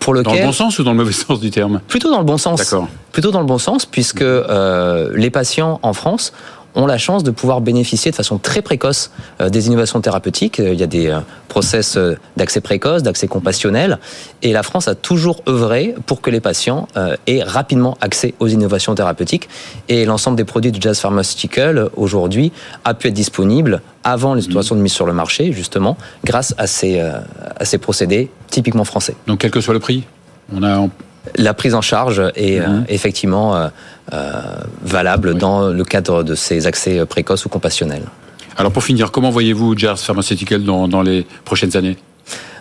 pour 0.01 0.15
lequel... 0.15 0.33
Dans 0.33 0.41
le 0.41 0.47
bon 0.47 0.53
sens 0.53 0.79
ou 0.79 0.85
dans 0.85 0.93
le 0.93 0.97
mauvais 0.97 1.13
sens 1.27 1.41
du 1.41 1.51
terme 1.51 1.81
Plutôt 1.89 2.11
dans 2.11 2.19
le 2.19 2.25
bon 2.25 2.39
sens. 2.39 2.59
D'accord. 2.59 2.89
Plutôt 3.13 3.31
dans 3.31 3.41
le 3.41 3.47
bon 3.47 3.59
sens, 3.59 3.87
puisque 3.87 4.23
euh, 4.23 5.11
les 5.15 5.31
patients 5.31 5.81
en 5.83 5.93
France 5.93 6.33
ont 6.79 6.87
la 6.87 6.97
chance 6.97 7.23
de 7.25 7.31
pouvoir 7.31 7.61
bénéficier 7.61 8.11
de 8.11 8.17
façon 8.17 8.39
très 8.39 8.63
précoce 8.63 9.11
des 9.41 9.67
innovations 9.67 10.01
thérapeutiques. 10.01 10.59
Il 10.59 10.79
y 10.79 10.83
a 10.83 10.87
des 10.87 11.15
process 11.49 11.99
d'accès 12.37 12.61
précoce, 12.61 13.03
d'accès 13.03 13.27
compassionnel, 13.27 13.99
et 14.43 14.53
la 14.53 14.63
France 14.63 14.89
a 14.89 14.95
toujours 14.95 15.43
œuvré 15.49 15.95
pour 16.07 16.21
que 16.21 16.31
les 16.31 16.41
patients 16.41 16.87
aient 17.27 17.43
rapidement 17.43 17.99
accès 18.01 18.35
aux 18.39 18.47
innovations 18.47 18.95
thérapeutiques. 18.95 19.49
Et 19.89 20.05
l'ensemble 20.05 20.37
des 20.37 20.45
produits 20.45 20.73
de 20.73 20.81
Jazz 20.81 21.01
Pharmaceutical 21.01 21.91
aujourd'hui 21.97 22.53
a 22.85 22.95
pu 22.95 23.09
être 23.09 23.15
disponible 23.15 23.83
avant 24.05 24.35
les 24.35 24.43
situations 24.43 24.77
de 24.77 24.81
mise 24.81 24.93
sur 24.93 25.07
le 25.07 25.13
marché, 25.13 25.53
justement, 25.53 25.97
grâce 26.25 26.55
à 26.59 26.67
ces, 26.67 27.01
à 27.01 27.65
ces 27.65 27.79
procédés 27.79 28.31
typiquement 28.49 28.85
français. 28.85 29.17
Donc 29.27 29.41
quel 29.41 29.51
que 29.51 29.61
soit 29.61 29.75
le 29.75 29.81
prix 29.81 30.05
on 30.55 30.63
a 30.63 30.89
la 31.37 31.55
prise 31.55 31.75
en 31.75 31.81
charge 31.81 32.23
est 32.35 32.61
mhm. 32.61 32.85
effectivement 32.89 33.71
valable 34.83 35.35
dans 35.35 35.69
le 35.69 35.85
cadre 35.85 36.23
de 36.23 36.35
ces 36.35 36.67
accès 36.67 37.05
précoces 37.07 37.45
ou 37.45 37.49
compassionnels. 37.49 38.05
Alors 38.57 38.73
pour 38.73 38.83
finir, 38.83 39.13
comment 39.13 39.31
voyez-vous 39.31 39.77
Jazz 39.77 40.03
Pharmaceutical 40.03 40.65
dans, 40.65 40.89
dans 40.89 41.03
les 41.03 41.27
prochaines 41.45 41.77
années? 41.77 41.97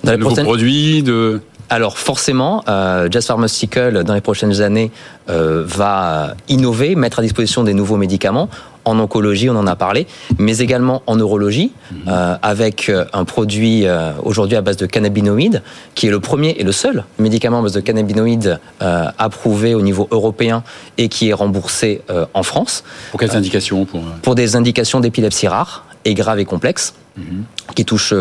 Dans 0.04 0.12
les 0.12 0.18
prochaines... 0.18 0.46
produits 0.46 1.02
de 1.02 1.42
alors 1.70 1.98
forcément, 1.98 2.64
euh, 2.70 3.10
Jazz 3.12 3.26
Pharmaceutical 3.26 4.04
dans 4.04 4.14
les 4.14 4.22
prochaines 4.22 4.62
années 4.62 4.92
euh, 5.30 5.64
va 5.66 6.36
innover, 6.48 6.96
mettre 6.96 7.20
à 7.20 7.22
disposition 7.22 7.64
des 7.64 7.74
nouveaux 7.74 7.98
médicaments 7.98 8.50
en 8.88 9.00
oncologie, 9.00 9.50
on 9.50 9.56
en 9.56 9.67
a 9.67 9.75
parlé, 9.75 10.08
mais 10.39 10.60
également 10.60 11.03
en 11.08 11.17
neurologie, 11.17 11.72
mhm. 11.91 11.98
euh, 12.08 12.38
avec 12.41 12.88
euh, 12.88 13.06
un 13.12 13.25
produit 13.25 13.86
euh, 13.86 14.13
aujourd'hui 14.24 14.56
à 14.56 14.62
base 14.62 14.77
de 14.77 14.86
cannabinoïdes, 14.86 15.62
qui 15.94 16.08
est 16.08 16.10
le 16.10 16.22
premier 16.22 16.51
et 16.58 16.63
le 16.63 16.72
seul 16.72 17.03
médicament 17.20 17.60
à 17.60 17.62
base 17.62 17.74
de 17.74 17.82
cannabinoïdes 17.82 18.60
approuvé 18.79 19.75
au 19.75 19.82
niveau 19.82 20.08
européen 20.12 20.63
et 20.98 21.10
qui 21.10 21.29
est 21.29 21.34
remboursé 21.34 22.01
en 22.34 22.44
France. 22.44 22.84
Pour 23.12 23.20
quelles 23.20 23.36
indications 23.36 23.86
pour... 23.86 24.01
pour 24.22 24.36
des 24.36 24.56
indications 24.56 25.00
d'épilepsie 25.00 25.48
rare 25.48 25.86
et 26.06 26.13
grave 26.13 26.39
et 26.39 26.46
complexe, 26.46 26.94
mhm. 27.17 27.44
qui 27.75 27.84
touchent 27.84 28.13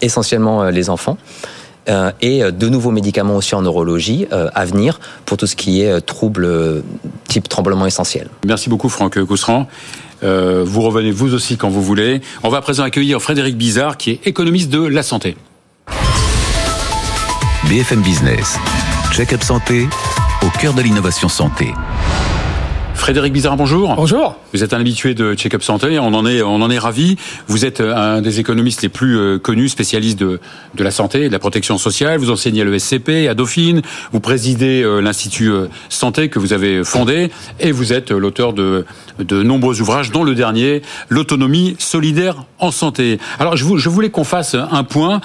essentiellement 0.00 0.64
les 0.64 0.90
enfants. 0.90 1.16
Et 2.20 2.42
de 2.42 2.68
nouveaux 2.68 2.90
médicaments 2.90 3.36
aussi 3.36 3.54
en 3.54 3.62
neurologie 3.62 4.26
à 4.30 4.64
venir 4.64 5.00
pour 5.26 5.36
tout 5.36 5.46
ce 5.46 5.56
qui 5.56 5.82
est 5.82 6.00
troubles 6.00 6.82
type 7.28 7.48
tremblement 7.48 7.86
essentiel. 7.86 8.28
Merci 8.46 8.68
beaucoup 8.68 8.88
Franck 8.88 9.22
Cousseran. 9.24 9.66
Euh, 10.22 10.62
vous 10.64 10.82
revenez 10.82 11.10
vous 11.10 11.34
aussi 11.34 11.56
quand 11.56 11.68
vous 11.68 11.82
voulez. 11.82 12.20
On 12.42 12.48
va 12.48 12.58
à 12.58 12.60
présent 12.60 12.84
accueillir 12.84 13.20
Frédéric 13.20 13.56
Bizarre, 13.56 13.96
qui 13.96 14.10
est 14.10 14.26
économiste 14.26 14.70
de 14.70 14.84
la 14.84 15.02
santé. 15.02 15.36
BFM 17.68 18.02
Business, 18.02 18.58
check-up 19.12 19.42
santé, 19.42 19.88
au 20.42 20.58
cœur 20.58 20.74
de 20.74 20.82
l'innovation 20.82 21.28
santé. 21.28 21.72
Frédéric 22.94 23.32
Bizarre, 23.32 23.56
bonjour. 23.56 23.94
Bonjour. 23.96 24.36
Vous 24.52 24.62
êtes 24.62 24.72
un 24.72 24.80
habitué 24.80 25.14
de 25.14 25.34
Check-up 25.34 25.62
Santé, 25.62 25.98
on 25.98 26.14
en 26.14 26.24
est, 26.24 26.42
on 26.42 26.62
en 26.62 26.70
est 26.70 26.78
ravi. 26.78 27.16
Vous 27.48 27.64
êtes 27.64 27.80
un 27.80 28.20
des 28.20 28.38
économistes 28.38 28.82
les 28.82 28.88
plus 28.88 29.18
euh, 29.18 29.38
connus, 29.38 29.70
spécialistes 29.70 30.18
de, 30.18 30.40
de 30.74 30.84
la 30.84 30.90
santé, 30.90 31.26
de 31.28 31.32
la 31.32 31.38
protection 31.38 31.78
sociale. 31.78 32.18
Vous 32.18 32.30
enseignez 32.30 32.62
à 32.62 32.64
l'ESCP, 32.64 33.28
à 33.28 33.34
Dauphine. 33.34 33.82
Vous 34.12 34.20
présidez 34.20 34.82
euh, 34.82 35.00
l'Institut 35.00 35.50
euh, 35.50 35.66
Santé 35.88 36.28
que 36.28 36.38
vous 36.38 36.52
avez 36.52 36.84
fondé 36.84 37.30
et 37.58 37.72
vous 37.72 37.92
êtes 37.92 38.10
l'auteur 38.12 38.52
de, 38.52 38.84
de 39.18 39.42
nombreux 39.42 39.80
ouvrages, 39.80 40.12
dont 40.12 40.24
le 40.24 40.34
dernier, 40.34 40.82
L'autonomie 41.08 41.76
solidaire 41.78 42.44
en 42.58 42.70
santé. 42.70 43.18
Alors, 43.38 43.56
je, 43.56 43.88
voulais 43.88 44.10
qu'on 44.10 44.24
fasse 44.24 44.54
un 44.54 44.84
point 44.84 45.20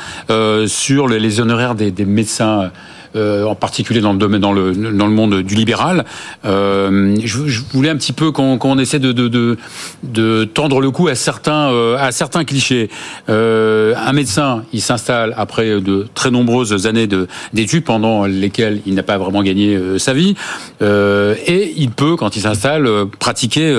sur 0.68 1.08
les 1.08 1.40
honoraires 1.40 1.76
des, 1.76 1.92
des 1.92 2.06
médecins 2.06 2.72
euh, 3.16 3.46
en 3.46 3.56
particulier 3.56 4.02
dans 4.02 4.14
le 4.14 4.20
domaine, 4.20 4.42
dans 4.42 4.54
le, 4.54 4.74
dans 4.74 5.08
le 5.08 5.14
monde 5.14 5.42
du 5.42 5.56
libéral. 5.56 6.06
Euh, 6.46 7.16
je, 7.24 7.48
je, 7.48 7.62
voulais 7.72 7.90
un 7.90 7.96
petit 7.96 8.14
peu 8.14 8.32
qu'on 8.32 8.80
essaie 8.80 9.00
de, 9.00 9.12
de, 9.12 9.28
de, 9.28 9.58
de, 10.04 10.44
tendre 10.46 10.82
le 10.82 10.92
cou 10.92 11.08
à 11.08 11.16
certains, 11.16 11.72
euh, 11.72 11.98
à 11.98 12.12
certains 12.12 12.44
clichés. 12.44 12.90
un 13.28 14.14
médecin, 14.14 14.64
il 14.74 14.82
s'installe 14.82 15.34
après 15.38 15.82
de 15.82 16.08
très 16.14 16.32
nombreuses 16.32 16.88
années 16.88 17.08
d'études 17.54 17.84
pendant 17.84 18.26
lesquelles 18.26 18.82
il 18.86 18.94
n'a 18.94 19.04
pas 19.04 19.18
vraiment 19.18 19.44
gagné 19.44 19.78
sa 19.98 20.14
vie, 20.14 20.36
et 20.82 21.74
il 21.78 21.92
peut, 21.92 22.16
quand 22.16 22.36
il 22.36 22.42
s'installe, 22.42 22.90
pratiquer 23.20 23.74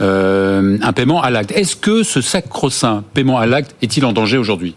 un 0.00 0.92
paiement 0.92 1.22
à 1.22 1.30
l'acte. 1.30 1.52
Est-ce 1.52 1.76
que 1.76 2.02
ce 2.02 2.20
sacro-saint 2.20 3.04
paiement 3.14 3.38
à 3.38 3.46
l'acte 3.46 3.74
est-il 3.82 4.04
en 4.04 4.12
danger 4.12 4.38
aujourd'hui? 4.38 4.74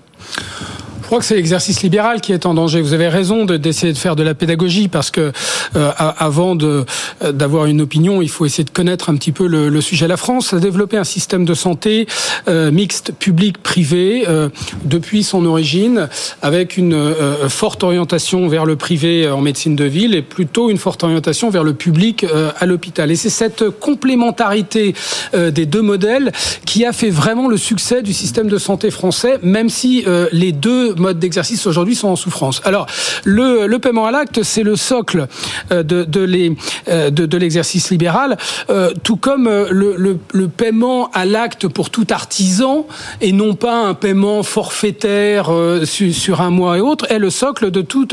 Crois 1.12 1.19
que 1.19 1.26
c'est 1.26 1.36
l'exercice 1.36 1.84
libéral 1.84 2.21
qui 2.21 2.32
est 2.32 2.45
en 2.45 2.54
danger. 2.54 2.80
Vous 2.80 2.93
avez 2.93 3.10
raison 3.10 3.43
d'essayer 3.43 3.91
de, 3.91 3.97
faire 3.97 4.15
de 4.15 4.24
la 4.24 4.34
pédagogie 4.34 4.88
parce 4.88 5.12
que 5.12 5.34
euh, 5.76 5.91
avant 5.97 6.58
euh, 6.62 6.86
d'avoir 7.34 7.65
une 7.65 7.82
opinion, 7.82 8.21
il 8.21 8.30
faut 8.30 8.45
essayer 8.45 8.63
de 8.63 8.69
connaître 8.69 9.10
un 9.10 9.17
petit 9.17 9.34
peu 9.34 9.45
le, 9.45 9.67
le 9.67 9.82
sujet. 9.82 10.08
La 10.08 10.15
France 10.15 10.54
a 10.54 10.60
développé 10.60 10.95
un 10.95 11.04
système 11.04 11.43
de 11.43 11.54
santé 11.54 12.08
euh, 12.47 12.71
mixte 12.71 13.12
public-privé 13.12 14.24
euh, 14.28 14.50
depuis 14.86 15.24
son 15.24 15.45
origine, 15.45 16.08
avec 16.41 16.78
une 16.78 16.93
euh, 16.93 17.50
forte 17.50 17.84
orientation 17.84 18.47
vers 18.47 18.65
le 18.65 18.76
privé 18.76 19.30
en 19.30 19.41
médecine 19.41 19.76
de 19.76 19.84
ville 19.84 20.15
et 20.15 20.21
plutôt 20.21 20.69
une 20.69 20.78
forte 20.78 21.04
orientation 21.04 21.50
vers 21.50 21.63
le 21.63 21.74
public 21.74 22.26
à 22.60 22.65
l'hôpital. 22.65 23.12
Et 23.12 23.15
c'est 23.15 23.30
cette 23.30 23.69
complémentarité 23.69 24.93
des 25.34 25.65
deux 25.65 25.82
modèles 25.82 26.32
qui 26.65 26.86
a 26.86 26.93
fait 26.93 27.10
vraiment 27.10 27.47
le 27.47 27.58
succès 27.58 28.02
du 28.02 28.13
système 28.13 28.47
de 28.47 28.58
santé 28.58 28.91
français, 28.91 29.39
même 29.43 29.69
si 29.69 30.06
les 30.32 30.52
deux 30.52 30.95
modes 31.02 31.20
d'exercice 31.20 31.68
aujourd'hui 31.68 31.96
sont 31.96 32.08
en 32.08 32.16
souffrance. 32.16 32.62
Alors, 32.64 32.86
le, 33.26 33.68
le 33.68 33.80
paiement 33.80 34.06
à 34.06 34.12
l'acte, 34.12 34.44
c'est 34.44 34.64
le 34.64 34.76
socle 34.76 35.28
euh, 35.72 35.84
de, 35.84 36.04
de, 36.04 36.22
les, 36.22 36.56
euh, 36.88 37.10
de, 37.10 37.26
de 37.26 37.38
l'exercice 37.38 37.90
libéral, 37.90 38.38
euh, 38.70 38.94
tout 39.04 39.18
comme 39.18 39.46
le, 39.46 39.96
le, 39.98 40.18
le 40.32 40.48
paiement 40.48 41.10
à 41.14 41.26
l'acte 41.26 41.68
pour 41.68 41.90
tout 41.90 42.08
artisan 42.12 42.88
et 43.20 43.32
non 43.32 43.56
pas 43.56 43.76
un 43.88 43.94
paiement 43.94 44.44
forfaitaire 44.44 45.52
sur, 45.84 46.14
sur, 46.14 46.42
un 46.42 46.50
mois 46.50 46.78
et 46.78 46.82
autre 46.82 47.06
est 47.12 47.20
le 47.20 47.30
socle 47.30 47.72
de 47.72 47.82
tout 47.82 48.08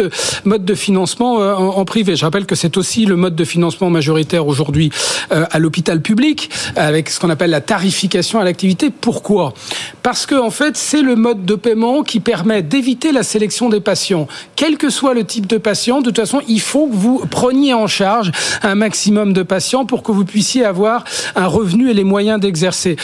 mode 0.45 0.65
de 0.65 0.75
financement 0.75 1.35
en, 1.37 1.79
en 1.79 1.85
privé. 1.85 2.17
Je 2.17 2.25
rappelle 2.25 2.47
que 2.47 2.55
c'est 2.55 2.77
aussi 2.77 3.07
le 3.07 3.17
mode 3.17 3.37
de 3.37 3.45
financement 3.45 3.91
majoritaire 3.91 4.47
aujourd'hui 4.47 4.91
à 5.31 5.59
l'hôpital 5.59 6.01
public 6.01 6.51
avec 6.77 7.11
ce 7.11 7.21
qu'on 7.21 7.31
appelle 7.31 7.51
la 7.51 7.61
tarification 7.61 8.41
à 8.41 8.45
l'activité. 8.45 8.91
Pourquoi? 8.91 9.55
Parce 10.03 10.27
que 10.27 10.35
en 10.35 10.51
fait, 10.51 10.77
c'est 10.77 11.03
le 11.03 11.17
mode 11.17 11.45
de 11.45 11.55
paiement 11.55 12.03
qui 12.03 12.21
permet 12.21 12.63
d'éviter 12.79 13.11
la 13.11 13.25
sélection 13.25 13.69
des 13.69 13.81
patients. 13.81 14.29
Quel 14.55 14.77
que 14.77 14.89
soit 14.89 15.13
le 15.13 15.25
type 15.25 15.49
de 15.49 15.57
patient, 15.59 15.99
de 15.99 16.07
toute 16.11 16.19
façon, 16.19 16.41
il 16.47 16.61
faut 16.61 16.87
que 16.87 16.95
vous 16.95 17.27
preniez 17.29 17.75
en 17.75 17.89
charge 17.89 18.31
un 18.63 18.77
maximum 18.77 19.33
de 19.33 19.43
patients 19.43 19.85
pour 19.85 20.05
que 20.05 20.13
vous 20.13 20.25
puissiez 20.25 20.65
avoir 20.65 21.03
un 21.35 21.49
revenu 21.49 21.91
et 21.91 21.95
les 21.95 22.05
moyens 22.05 22.39
d'exercer. 22.39 22.95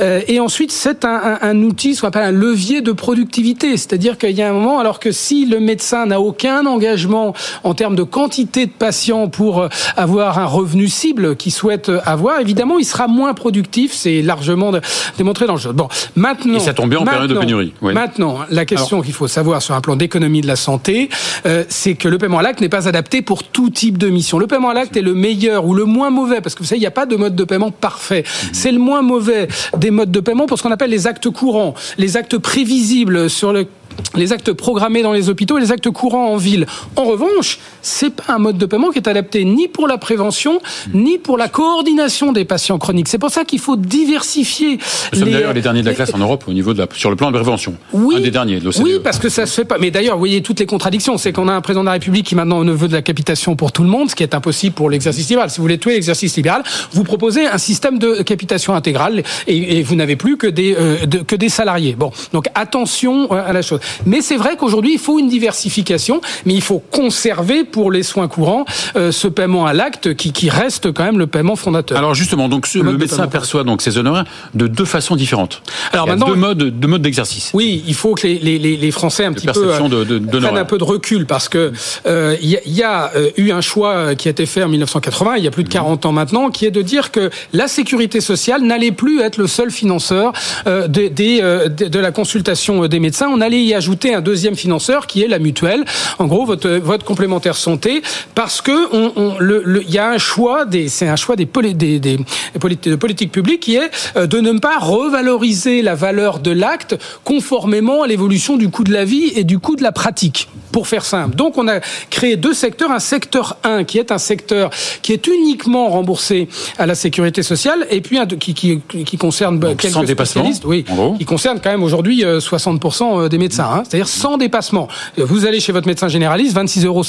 Euh, 0.00 0.20
et 0.28 0.38
ensuite, 0.38 0.70
c'est 0.70 1.06
un, 1.06 1.14
un, 1.14 1.38
un, 1.40 1.62
outil, 1.62 1.94
ce 1.94 2.02
qu'on 2.02 2.08
appelle 2.08 2.24
un 2.24 2.30
levier 2.30 2.82
de 2.82 2.92
productivité. 2.92 3.78
C'est-à-dire 3.78 4.18
qu'il 4.18 4.32
y 4.32 4.42
a 4.42 4.50
un 4.50 4.52
moment, 4.52 4.78
alors 4.78 5.00
que 5.00 5.12
si 5.12 5.46
le 5.46 5.60
médecin 5.60 6.04
n'a 6.04 6.20
aucun 6.20 6.66
engagement 6.66 7.32
en 7.64 7.72
termes 7.72 7.96
de 7.96 8.02
quantité 8.02 8.66
de 8.66 8.70
patients 8.70 9.28
pour 9.28 9.66
avoir 9.96 10.38
un 10.38 10.46
revenu 10.46 10.88
cible 10.88 11.36
qu'il 11.36 11.52
souhaite 11.52 11.90
avoir, 12.04 12.38
évidemment, 12.38 12.78
il 12.78 12.84
sera 12.84 13.08
moins 13.08 13.32
productif. 13.32 13.94
C'est 13.94 14.20
largement 14.20 14.72
démontré 15.16 15.46
dans 15.46 15.54
le 15.54 15.60
jeu. 15.60 15.72
Bon, 15.72 15.88
maintenant. 16.16 16.56
Et 16.56 16.60
ça 16.60 16.74
tombe 16.74 16.90
bien 16.90 16.98
en 16.98 17.06
période 17.06 17.30
de 17.30 17.38
pénurie. 17.38 17.72
Maintenant, 17.80 18.40
la 18.50 18.66
question 18.66 19.00
qu'il 19.00 19.14
faut 19.14 19.21
savoir 19.28 19.62
sur 19.62 19.74
un 19.74 19.80
plan 19.80 19.96
d'économie 19.96 20.40
de 20.40 20.46
la 20.46 20.56
santé, 20.56 21.08
euh, 21.46 21.64
c'est 21.68 21.94
que 21.94 22.08
le 22.08 22.18
paiement 22.18 22.38
à 22.38 22.42
l'acte 22.42 22.60
n'est 22.60 22.68
pas 22.68 22.88
adapté 22.88 23.22
pour 23.22 23.44
tout 23.44 23.70
type 23.70 23.98
de 23.98 24.08
mission. 24.08 24.38
Le 24.38 24.46
paiement 24.46 24.70
à 24.70 24.74
l'acte 24.74 24.96
est 24.96 25.02
le 25.02 25.14
meilleur 25.14 25.66
ou 25.66 25.74
le 25.74 25.84
moins 25.84 26.10
mauvais, 26.10 26.40
parce 26.40 26.54
que 26.54 26.62
vous 26.62 26.68
savez, 26.68 26.78
il 26.78 26.82
n'y 26.82 26.86
a 26.86 26.92
pas 26.92 27.06
de 27.06 27.16
mode 27.16 27.36
de 27.36 27.44
paiement 27.44 27.70
parfait. 27.70 28.24
Mhm. 28.26 28.48
C'est 28.52 28.72
le 28.72 28.78
moins 28.78 29.02
mauvais 29.02 29.48
des 29.76 29.90
modes 29.90 30.10
de 30.10 30.20
paiement 30.20 30.46
pour 30.46 30.58
ce 30.58 30.62
qu'on 30.62 30.70
appelle 30.70 30.90
les 30.90 31.06
actes 31.06 31.30
courants, 31.30 31.74
les 31.98 32.16
actes 32.16 32.38
prévisibles 32.38 33.30
sur 33.30 33.52
le 33.52 33.66
les 34.14 34.32
actes 34.32 34.52
programmés 34.52 35.02
dans 35.02 35.12
les 35.12 35.28
hôpitaux 35.28 35.58
et 35.58 35.60
les 35.60 35.72
actes 35.72 35.90
courants 35.90 36.28
en 36.28 36.36
ville. 36.36 36.66
En 36.96 37.04
revanche, 37.04 37.58
c'est 37.80 38.14
pas 38.14 38.34
un 38.34 38.38
mode 38.38 38.58
de 38.58 38.66
paiement 38.66 38.90
qui 38.90 38.98
est 38.98 39.08
adapté 39.08 39.44
ni 39.44 39.68
pour 39.68 39.88
la 39.88 39.98
prévention 39.98 40.60
ni 40.92 41.18
pour 41.18 41.38
la 41.38 41.48
coordination 41.48 42.32
des 42.32 42.44
patients 42.44 42.78
chroniques. 42.78 43.08
C'est 43.08 43.18
pour 43.18 43.30
ça 43.30 43.44
qu'il 43.44 43.58
faut 43.58 43.76
diversifier. 43.76 44.78
Nous 45.12 45.18
sommes 45.18 45.30
d'ailleurs 45.30 45.52
les 45.52 45.60
derniers 45.60 45.82
de 45.82 45.86
la 45.86 45.94
classe 45.94 46.14
en 46.14 46.18
Europe 46.18 46.44
au 46.46 46.52
niveau 46.52 46.74
de 46.74 46.78
la, 46.78 46.86
sur 46.94 47.10
le 47.10 47.16
plan 47.16 47.30
de 47.30 47.36
prévention. 47.36 47.74
Oui, 47.92 48.16
un 48.16 48.20
des 48.20 48.30
derniers. 48.30 48.60
De 48.60 48.70
oui, 48.82 48.98
parce 49.02 49.18
que 49.18 49.28
ça 49.28 49.46
se 49.46 49.54
fait 49.54 49.64
pas. 49.64 49.78
Mais 49.78 49.90
d'ailleurs, 49.90 50.14
vous 50.14 50.20
voyez 50.20 50.42
toutes 50.42 50.60
les 50.60 50.66
contradictions. 50.66 51.18
C'est 51.18 51.32
qu'on 51.32 51.48
a 51.48 51.52
un 51.52 51.60
président 51.60 51.82
de 51.82 51.86
la 51.86 51.92
République 51.92 52.26
qui 52.26 52.34
maintenant 52.34 52.64
ne 52.64 52.72
veut 52.72 52.88
de 52.88 52.92
la 52.92 53.02
capitation 53.02 53.56
pour 53.56 53.72
tout 53.72 53.82
le 53.82 53.88
monde, 53.88 54.10
ce 54.10 54.14
qui 54.14 54.22
est 54.22 54.34
impossible 54.34 54.74
pour 54.74 54.90
l'exercice 54.90 55.28
libéral. 55.28 55.50
Si 55.50 55.56
vous 55.56 55.62
voulez 55.64 55.78
tuer 55.78 55.92
l'exercice 55.94 56.36
libéral, 56.36 56.62
vous 56.92 57.04
proposez 57.04 57.46
un 57.46 57.58
système 57.58 57.98
de 57.98 58.22
capitation 58.22 58.74
intégrale 58.74 59.22
et, 59.46 59.78
et 59.78 59.82
vous 59.82 59.94
n'avez 59.94 60.16
plus 60.16 60.36
que 60.36 60.46
des 60.46 60.74
euh, 60.78 61.06
de, 61.06 61.18
que 61.18 61.36
des 61.36 61.48
salariés. 61.48 61.94
Bon, 61.98 62.10
donc 62.32 62.46
attention 62.54 63.32
euh, 63.32 63.48
à 63.48 63.52
la 63.52 63.62
chose. 63.62 63.80
Mais 64.06 64.20
c'est 64.20 64.36
vrai 64.36 64.56
qu'aujourd'hui, 64.56 64.94
il 64.94 64.98
faut 64.98 65.18
une 65.18 65.28
diversification, 65.28 66.20
mais 66.46 66.54
il 66.54 66.62
faut 66.62 66.78
conserver 66.78 67.64
pour 67.64 67.90
les 67.90 68.02
soins 68.02 68.28
courants 68.28 68.64
ce 68.94 69.28
paiement 69.28 69.66
à 69.66 69.72
l'acte 69.72 70.14
qui, 70.14 70.32
qui 70.32 70.50
reste 70.50 70.92
quand 70.92 71.04
même 71.04 71.18
le 71.18 71.26
paiement 71.26 71.56
fondateur. 71.56 71.98
Alors 71.98 72.14
justement, 72.14 72.48
donc 72.48 72.72
le, 72.74 72.96
médecin 72.96 73.26
perçoit 73.26 73.64
donc 73.64 73.82
ses 73.82 73.98
honoraires 73.98 74.24
de 74.54 74.66
deux 74.66 74.84
façons 74.84 75.16
différentes. 75.16 75.62
Alors 75.92 76.06
il 76.06 76.10
y 76.10 76.22
a 76.22 76.26
deux 76.26 76.34
modes, 76.34 76.62
deux 76.62 76.88
modes 76.88 77.02
d'exercice. 77.02 77.50
Oui, 77.54 77.82
il 77.86 77.94
faut 77.94 78.14
que 78.14 78.26
les, 78.26 78.38
les, 78.38 78.58
les 78.58 78.90
Français 78.90 79.24
un 79.24 79.32
petit 79.32 79.46
peu 79.46 79.66
de, 79.88 80.18
de, 80.18 80.38
prennent 80.38 80.56
un 80.56 80.64
peu 80.64 80.78
de 80.78 80.84
recul 80.84 81.26
parce 81.26 81.48
que 81.48 81.72
il 82.06 82.48
y, 82.48 82.58
y, 82.70 82.82
a 82.82 83.12
eu 83.36 83.50
un 83.50 83.60
choix 83.60 84.14
qui 84.14 84.28
a 84.28 84.30
été 84.30 84.46
fait 84.46 84.62
en 84.62 84.68
1980, 84.68 85.36
il 85.36 85.44
y 85.44 85.48
a 85.48 85.50
plus 85.50 85.64
de 85.64 85.68
40 85.68 86.06
ans 86.06 86.12
maintenant, 86.12 86.50
qui 86.50 86.66
est 86.66 86.70
de 86.70 86.82
dire 86.82 87.10
que 87.10 87.30
la 87.52 87.68
sécurité 87.68 88.20
sociale 88.20 88.62
n'allait 88.62 88.92
plus 88.92 89.20
être 89.20 89.36
le 89.36 89.46
seul 89.46 89.70
financeur 89.70 90.32
euh, 90.66 90.88
des, 90.88 91.10
des, 91.10 91.40
euh, 91.42 91.68
de 91.68 91.98
la 91.98 92.10
consultation 92.10 92.86
des 92.86 93.00
médecins. 93.00 93.28
On 93.30 93.40
allait 93.40 93.62
y 93.62 93.71
ajouter 93.74 94.14
un 94.14 94.20
deuxième 94.20 94.56
financeur 94.56 95.06
qui 95.06 95.22
est 95.22 95.28
la 95.28 95.38
mutuelle. 95.38 95.84
En 96.18 96.26
gros, 96.26 96.44
votre, 96.44 96.68
votre 96.68 97.04
complémentaire 97.04 97.56
santé, 97.56 98.02
parce 98.34 98.60
que 98.60 98.72
on, 98.94 99.12
on, 99.16 99.38
le, 99.38 99.82
il 99.86 99.90
y 99.90 99.98
a 99.98 100.10
un 100.10 100.18
choix 100.18 100.64
des, 100.64 100.88
c'est 100.88 101.08
un 101.08 101.16
choix 101.16 101.36
des, 101.36 101.46
des, 101.74 101.98
des, 101.98 102.18
des 102.18 102.96
politiques 102.96 103.32
publiques 103.32 103.60
qui 103.60 103.76
est 103.76 103.90
euh, 104.16 104.26
de 104.26 104.40
ne 104.40 104.58
pas 104.58 104.78
revaloriser 104.78 105.82
la 105.82 105.94
valeur 105.94 106.38
de 106.38 106.50
l'acte 106.50 106.96
conformément 107.24 108.02
à 108.02 108.06
l'évolution 108.06 108.56
du 108.56 108.68
coût 108.68 108.84
de 108.84 108.92
la 108.92 109.04
vie 109.04 109.32
et 109.36 109.44
du 109.44 109.58
coût 109.58 109.76
de 109.76 109.82
la 109.82 109.92
pratique. 109.92 110.48
Pour 110.72 110.88
faire 110.88 111.04
simple. 111.04 111.36
Donc, 111.36 111.58
on 111.58 111.68
a 111.68 111.80
créé 112.08 112.36
deux 112.36 112.54
secteurs. 112.54 112.90
Un 112.90 112.98
secteur 112.98 113.58
1 113.62 113.84
qui 113.84 113.98
est 113.98 114.10
un 114.10 114.16
secteur 114.16 114.70
qui 115.02 115.12
est 115.12 115.26
uniquement 115.26 115.90
remboursé 115.90 116.48
à 116.78 116.86
la 116.86 116.94
sécurité 116.94 117.42
sociale 117.42 117.86
et 117.90 118.00
puis 118.00 118.18
un 118.18 118.26
qui, 118.26 118.54
qui, 118.54 118.80
qui 118.80 119.16
concerne 119.18 119.58
Donc, 119.58 119.76
quelques 119.76 119.92
sans 119.92 120.06
spécialistes, 120.06 120.64
oui, 120.64 120.84
qui 121.18 121.24
concerne 121.26 121.60
quand 121.62 121.70
même 121.70 121.82
aujourd'hui 121.82 122.22
60% 122.22 123.02
euh, 123.24 123.28
des 123.28 123.38
médecins, 123.38 123.61
hein, 123.70 123.82
c'est-à-dire 123.86 124.08
sans 124.08 124.38
dépassement. 124.38 124.88
Vous 125.16 125.46
allez 125.46 125.60
chez 125.60 125.72
votre 125.72 125.86
médecin 125.86 126.08
généraliste, 126.08 126.56
26,50 126.56 126.86
euros. 126.86 127.02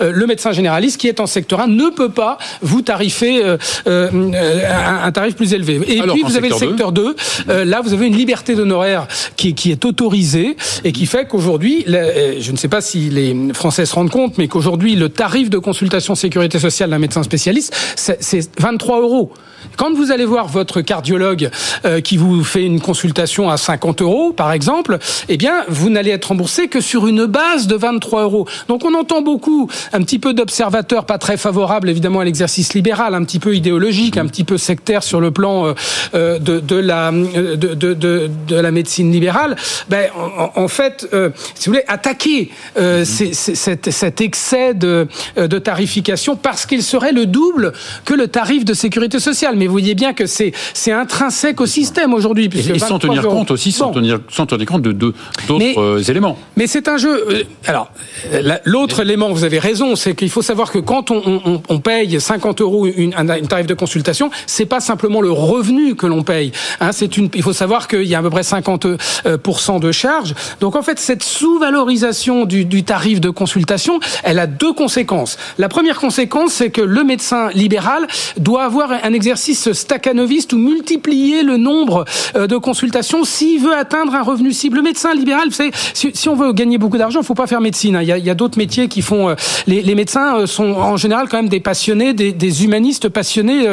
Le 0.00 0.26
médecin 0.26 0.52
généraliste 0.52 1.00
qui 1.00 1.08
est 1.08 1.20
en 1.20 1.26
secteur 1.26 1.60
1 1.60 1.68
ne 1.68 1.90
peut 1.90 2.10
pas 2.10 2.38
vous 2.62 2.82
tarifer 2.82 3.44
euh, 3.44 3.56
euh, 3.86 5.04
un 5.04 5.12
tarif 5.12 5.36
plus 5.36 5.52
élevé. 5.52 5.80
Et 5.86 6.00
Alors, 6.00 6.14
puis 6.14 6.24
vous 6.24 6.36
avez 6.36 6.48
le 6.48 6.54
secteur 6.54 6.92
2. 6.92 7.16
Euh, 7.48 7.64
là, 7.64 7.80
vous 7.82 7.92
avez 7.92 8.06
une 8.06 8.16
liberté 8.16 8.54
d'honoraire 8.54 9.06
qui, 9.36 9.54
qui 9.54 9.70
est 9.70 9.84
autorisée 9.84 10.56
et 10.84 10.92
qui 10.92 11.06
fait 11.06 11.26
qu'aujourd'hui, 11.26 11.84
je 11.86 12.52
ne 12.52 12.56
sais 12.56 12.68
pas 12.68 12.80
si 12.80 13.10
les 13.10 13.52
Français 13.52 13.86
se 13.86 13.94
rendent 13.94 14.10
compte, 14.10 14.38
mais 14.38 14.48
qu'aujourd'hui, 14.48 14.96
le 14.96 15.08
tarif 15.08 15.50
de 15.50 15.58
consultation 15.58 16.14
sécurité 16.14 16.58
sociale 16.58 16.90
d'un 16.90 16.98
médecin 16.98 17.22
spécialiste, 17.22 17.74
c'est 17.96 18.48
23 18.60 19.00
euros. 19.00 19.32
Quand 19.76 19.92
vous 19.92 20.12
allez 20.12 20.24
voir 20.24 20.46
votre 20.46 20.80
cardiologue 20.80 21.50
euh, 21.84 22.00
qui 22.00 22.16
vous 22.16 22.44
fait 22.44 22.64
une 22.64 22.80
consultation 22.80 23.50
à 23.50 23.56
50 23.56 24.02
euros, 24.02 24.32
par 24.32 24.52
exemple, 24.52 24.98
eh 25.28 25.36
bien, 25.36 25.64
vous 25.74 25.90
n'allez 25.90 26.10
être 26.10 26.26
remboursé 26.26 26.68
que 26.68 26.80
sur 26.80 27.06
une 27.06 27.26
base 27.26 27.66
de 27.66 27.76
23 27.76 28.22
euros. 28.22 28.46
Donc, 28.68 28.84
on 28.84 28.94
entend 28.94 29.22
beaucoup, 29.22 29.68
un 29.92 30.02
petit 30.02 30.18
peu 30.18 30.32
d'observateurs 30.32 31.04
pas 31.04 31.18
très 31.18 31.36
favorables, 31.36 31.88
évidemment, 31.88 32.20
à 32.20 32.24
l'exercice 32.24 32.74
libéral, 32.74 33.14
un 33.14 33.24
petit 33.24 33.38
peu 33.38 33.54
idéologique, 33.54 34.16
un 34.16 34.26
petit 34.26 34.44
peu 34.44 34.58
sectaire 34.58 35.02
sur 35.02 35.20
le 35.20 35.30
plan 35.30 35.66
euh, 35.66 35.74
euh 36.14 36.38
de, 36.38 36.60
de, 36.60 36.76
la 36.76 37.10
de, 37.12 37.56
de, 37.74 37.94
de, 37.94 38.30
de, 38.48 38.56
la 38.56 38.70
médecine 38.70 39.10
libérale. 39.12 39.56
Ben, 39.88 40.10
en, 40.16 40.62
en 40.62 40.68
fait, 40.68 41.08
euh, 41.12 41.30
si 41.54 41.66
vous 41.66 41.72
voulez, 41.72 41.84
attaquer 41.88 42.50
euh, 42.76 43.04
cet, 43.04 43.90
cet 43.90 44.20
excès 44.20 44.74
de, 44.74 45.06
de 45.36 45.58
tarification 45.58 46.36
parce 46.36 46.66
qu'il 46.66 46.82
serait 46.82 47.12
le 47.12 47.26
double 47.26 47.72
que 48.04 48.14
le 48.14 48.28
tarif 48.28 48.64
de 48.64 48.74
sécurité 48.74 49.20
sociale 49.20 49.56
mais 49.56 49.66
vous 49.66 49.72
voyez 49.72 49.94
bien 49.94 50.12
que 50.12 50.26
c'est 50.26 50.52
c'est 50.72 50.92
intrinsèque 50.92 51.60
au 51.60 51.66
système 51.66 52.14
aujourd'hui. 52.14 52.50
Et, 52.54 52.78
sans 52.78 52.98
tenir 52.98 53.26
compte 53.26 53.50
aussi, 53.50 53.72
sans, 53.72 53.90
tenir, 53.90 54.20
sans 54.30 54.46
tenir 54.46 54.66
compte 54.66 54.82
de 54.82 54.92
d'autres 54.92 55.16
euh, 55.76 56.02
éléments. 56.02 56.36
Mais 56.56 56.66
c'est 56.66 56.88
un 56.88 56.96
jeu. 56.96 57.24
Euh, 57.30 57.42
alors, 57.66 57.90
l'autre 58.64 59.00
élément, 59.00 59.30
vous 59.32 59.44
avez 59.44 59.58
raison, 59.58 59.96
c'est 59.96 60.14
qu'il 60.14 60.30
faut 60.30 60.42
savoir 60.42 60.70
que 60.70 60.78
quand 60.78 61.10
on, 61.10 61.40
on, 61.44 61.62
on 61.68 61.78
paye 61.80 62.20
50 62.20 62.60
euros 62.60 62.86
une, 62.86 63.14
un, 63.14 63.26
tarif 63.42 63.66
de 63.66 63.74
consultation, 63.74 64.30
c'est 64.46 64.66
pas 64.66 64.80
simplement 64.80 65.20
le 65.20 65.30
revenu 65.30 65.94
que 65.94 66.06
l'on 66.06 66.22
paye. 66.22 66.52
Hein, 66.80 66.92
c'est 66.92 67.16
une. 67.16 67.28
Il 67.34 67.42
faut 67.42 67.52
savoir 67.52 67.88
qu'il 67.88 68.04
y 68.04 68.14
a 68.14 68.18
à 68.18 68.22
peu 68.22 68.30
près 68.30 68.42
50 68.42 68.86
euh, 68.86 68.98
de 69.80 69.92
charges. 69.92 70.34
Donc 70.60 70.76
en 70.76 70.82
fait, 70.82 70.98
cette 70.98 71.22
sous-valorisation 71.22 72.44
du, 72.44 72.64
du 72.64 72.84
tarif 72.84 73.20
de 73.20 73.30
consultation, 73.30 74.00
elle 74.22 74.38
a 74.38 74.46
deux 74.46 74.72
conséquences. 74.72 75.38
La 75.58 75.68
première 75.68 75.98
conséquence, 75.98 76.52
c'est 76.52 76.70
que 76.70 76.80
le 76.80 77.04
médecin 77.04 77.50
libéral 77.50 78.06
doit 78.38 78.64
avoir 78.64 78.90
un 78.92 79.12
exercice 79.12 79.72
staccanoviste 79.72 80.52
ou 80.52 80.58
multiplier 80.58 81.42
le 81.42 81.56
nombre 81.56 82.04
de 82.34 82.56
consultations 82.56 83.24
s'il 83.24 83.60
veut 83.60 83.74
atteindre 83.74 84.14
un 84.14 84.22
revenu 84.22 84.52
cible. 84.52 84.76
Le 84.76 84.82
médecin 84.82 85.14
libéral, 85.14 85.48
vous 85.56 85.70
savez, 85.70 86.12
si, 86.14 86.28
on 86.28 86.34
veut 86.34 86.52
gagner 86.52 86.78
beaucoup 86.78 86.98
d'argent, 86.98 87.20
il 87.20 87.26
faut 87.26 87.34
pas 87.34 87.46
faire 87.46 87.60
médecine. 87.60 87.96
Hein. 87.96 88.02
Il 88.02 88.08
y 88.08 88.12
a, 88.12 88.18
y 88.18 88.30
a 88.30 88.34
d'autres 88.34 88.58
métiers 88.58 88.88
qui 88.88 89.02
font. 89.02 89.30
Euh, 89.30 89.34
les, 89.66 89.82
les, 89.82 89.94
médecins 89.94 90.38
euh, 90.38 90.46
sont 90.46 90.72
en 90.72 90.96
général 90.96 91.28
quand 91.28 91.36
même 91.36 91.48
des 91.48 91.60
passionnés, 91.60 92.12
des, 92.12 92.32
des 92.32 92.64
humanistes 92.64 93.08
passionnés 93.08 93.66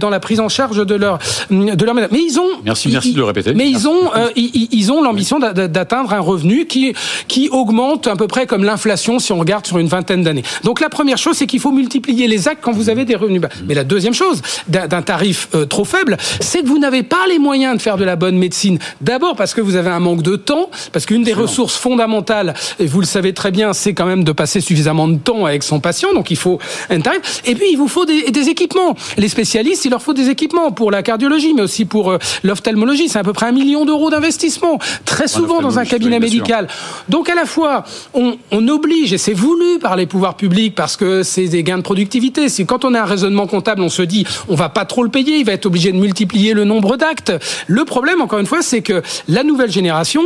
dans 0.00 0.10
la 0.10 0.20
prise 0.20 0.40
en 0.40 0.48
charge 0.48 0.84
de 0.84 0.94
leur 0.94 1.18
de 1.50 1.84
leur. 1.84 1.94
Mais 1.94 2.08
ils 2.12 2.38
ont. 2.38 2.48
Merci, 2.64 2.88
merci 2.90 3.12
de 3.12 3.18
le 3.18 3.24
répéter. 3.24 3.54
Mais 3.54 3.68
ils 3.68 3.88
ont 3.88 4.10
ils, 4.36 4.68
ils, 4.70 4.92
ont 4.92 5.02
l'ambition 5.02 5.38
d'atteindre 5.38 6.12
un 6.12 6.20
revenu 6.20 6.66
qui 6.66 6.94
qui 7.28 7.48
augmente 7.50 8.06
à 8.06 8.16
peu 8.16 8.26
près 8.26 8.46
comme 8.46 8.64
l'inflation 8.64 9.18
si 9.18 9.32
on 9.32 9.38
regarde 9.38 9.66
sur 9.66 9.78
une 9.78 9.88
vingtaine 9.88 10.22
d'années. 10.22 10.44
Donc 10.62 10.80
la 10.80 10.88
première 10.88 11.18
chose, 11.18 11.36
c'est 11.36 11.46
qu'il 11.46 11.60
faut 11.60 11.72
multiplier 11.72 12.26
les 12.26 12.48
actes 12.48 12.62
quand 12.62 12.72
vous 12.72 12.88
avez 12.88 13.04
des 13.04 13.16
revenus 13.16 13.40
bas. 13.40 13.48
Mais 13.66 13.74
la 13.74 13.84
deuxième 13.84 14.14
chose, 14.14 14.42
d'un 14.68 15.02
tarif 15.02 15.48
euh, 15.54 15.66
trop 15.66 15.84
faible, 15.84 16.16
c'est 16.40 16.62
que 16.62 16.68
vous 16.68 16.78
n'avez 16.78 17.02
pas 17.02 17.26
les 17.28 17.38
moyens 17.38 17.76
de 17.76 17.82
faire 17.82 17.96
de 17.96 18.04
la 18.04 18.16
bonne 18.16 18.38
médecine. 18.38 18.78
D'abord 19.00 19.36
parce 19.36 19.54
que 19.54 19.60
vous 19.60 19.76
avez 19.76 19.90
un 19.90 20.00
manque 20.00 20.22
de 20.22 20.36
temps, 20.36 20.70
parce 20.92 21.06
qu'une 21.06 21.23
des 21.24 21.32
ressources 21.32 21.76
fondamentales, 21.76 22.54
et 22.78 22.86
vous 22.86 23.00
le 23.00 23.06
savez 23.06 23.32
très 23.32 23.50
bien, 23.50 23.72
c'est 23.72 23.94
quand 23.94 24.06
même 24.06 24.24
de 24.24 24.32
passer 24.32 24.60
suffisamment 24.60 25.08
de 25.08 25.18
temps 25.18 25.46
avec 25.46 25.62
son 25.62 25.80
patient, 25.80 26.14
donc 26.14 26.30
il 26.30 26.36
faut 26.36 26.58
un 26.90 27.00
tarif. 27.00 27.42
Et 27.44 27.54
puis 27.54 27.66
il 27.70 27.76
vous 27.76 27.88
faut 27.88 28.04
des, 28.04 28.30
des 28.30 28.48
équipements. 28.48 28.94
Les 29.16 29.28
spécialistes, 29.28 29.84
il 29.84 29.90
leur 29.90 30.02
faut 30.02 30.14
des 30.14 30.28
équipements 30.28 30.70
pour 30.70 30.90
la 30.90 31.02
cardiologie, 31.02 31.54
mais 31.54 31.62
aussi 31.62 31.84
pour 31.84 32.10
euh, 32.10 32.18
l'ophtalmologie. 32.42 33.08
C'est 33.08 33.18
à 33.18 33.24
peu 33.24 33.32
près 33.32 33.46
un 33.46 33.52
million 33.52 33.84
d'euros 33.84 34.10
d'investissement, 34.10 34.78
très 35.04 35.28
souvent 35.28 35.60
dans 35.60 35.78
un 35.78 35.84
cabinet 35.84 36.20
médical. 36.20 36.68
Donc 37.08 37.28
à 37.28 37.34
la 37.34 37.46
fois, 37.46 37.84
on, 38.12 38.36
on 38.50 38.68
oblige, 38.68 39.12
et 39.12 39.18
c'est 39.18 39.34
voulu 39.34 39.78
par 39.80 39.96
les 39.96 40.06
pouvoirs 40.06 40.36
publics, 40.36 40.74
parce 40.74 40.96
que 40.96 41.22
c'est 41.22 41.48
des 41.48 41.62
gains 41.62 41.78
de 41.78 41.82
productivité. 41.82 42.46
Quand 42.66 42.84
on 42.84 42.94
a 42.94 43.00
un 43.00 43.04
raisonnement 43.04 43.46
comptable, 43.46 43.82
on 43.82 43.88
se 43.88 44.02
dit, 44.02 44.26
on 44.48 44.54
va 44.54 44.68
pas 44.68 44.84
trop 44.84 45.02
le 45.02 45.10
payer, 45.10 45.38
il 45.38 45.44
va 45.44 45.52
être 45.52 45.66
obligé 45.66 45.92
de 45.92 45.96
multiplier 45.96 46.52
le 46.54 46.64
nombre 46.64 46.96
d'actes. 46.96 47.32
Le 47.66 47.84
problème, 47.84 48.20
encore 48.20 48.38
une 48.38 48.46
fois, 48.46 48.62
c'est 48.62 48.82
que 48.82 49.02
la 49.28 49.42
nouvelle 49.42 49.70
génération 49.70 50.22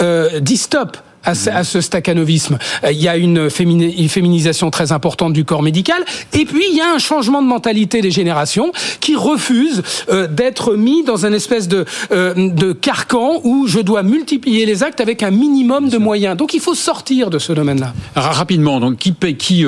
euh, 0.00 0.31
dit 0.40 0.58
stop 0.58 1.02
à 1.24 1.34
ce, 1.34 1.50
à 1.50 1.64
ce 1.64 1.80
staccanovisme. 1.80 2.58
Euh, 2.84 2.92
il 2.92 3.00
y 3.00 3.08
a 3.08 3.16
une, 3.16 3.50
féminisation 3.50 4.70
très 4.70 4.92
importante 4.92 5.32
du 5.32 5.44
corps 5.44 5.62
médical, 5.62 6.04
et 6.32 6.44
puis 6.44 6.64
il 6.70 6.76
y 6.76 6.80
a 6.80 6.92
un 6.92 6.98
changement 6.98 7.42
de 7.42 7.46
mentalité 7.46 8.00
des 8.00 8.10
générations 8.10 8.72
qui 9.00 9.16
refusent 9.16 9.82
euh, 10.10 10.26
d'être 10.26 10.74
mis 10.74 11.04
dans 11.04 11.26
un 11.26 11.32
espèce 11.32 11.68
de, 11.68 11.84
euh, 12.10 12.34
de 12.34 12.72
carcan 12.72 13.40
où 13.44 13.66
je 13.66 13.80
dois 13.80 14.02
multiplier 14.02 14.66
les 14.66 14.82
actes 14.82 15.00
avec 15.00 15.22
un 15.22 15.30
minimum 15.30 15.88
de 15.88 15.98
moyens. 15.98 16.36
Donc 16.36 16.54
il 16.54 16.60
faut 16.60 16.74
sortir 16.74 17.30
de 17.30 17.38
ce 17.38 17.52
domaine-là. 17.52 17.92
Rapidement, 18.14 18.80
donc 18.80 18.96
qui 18.96 19.12
paye, 19.12 19.36
qui 19.36 19.64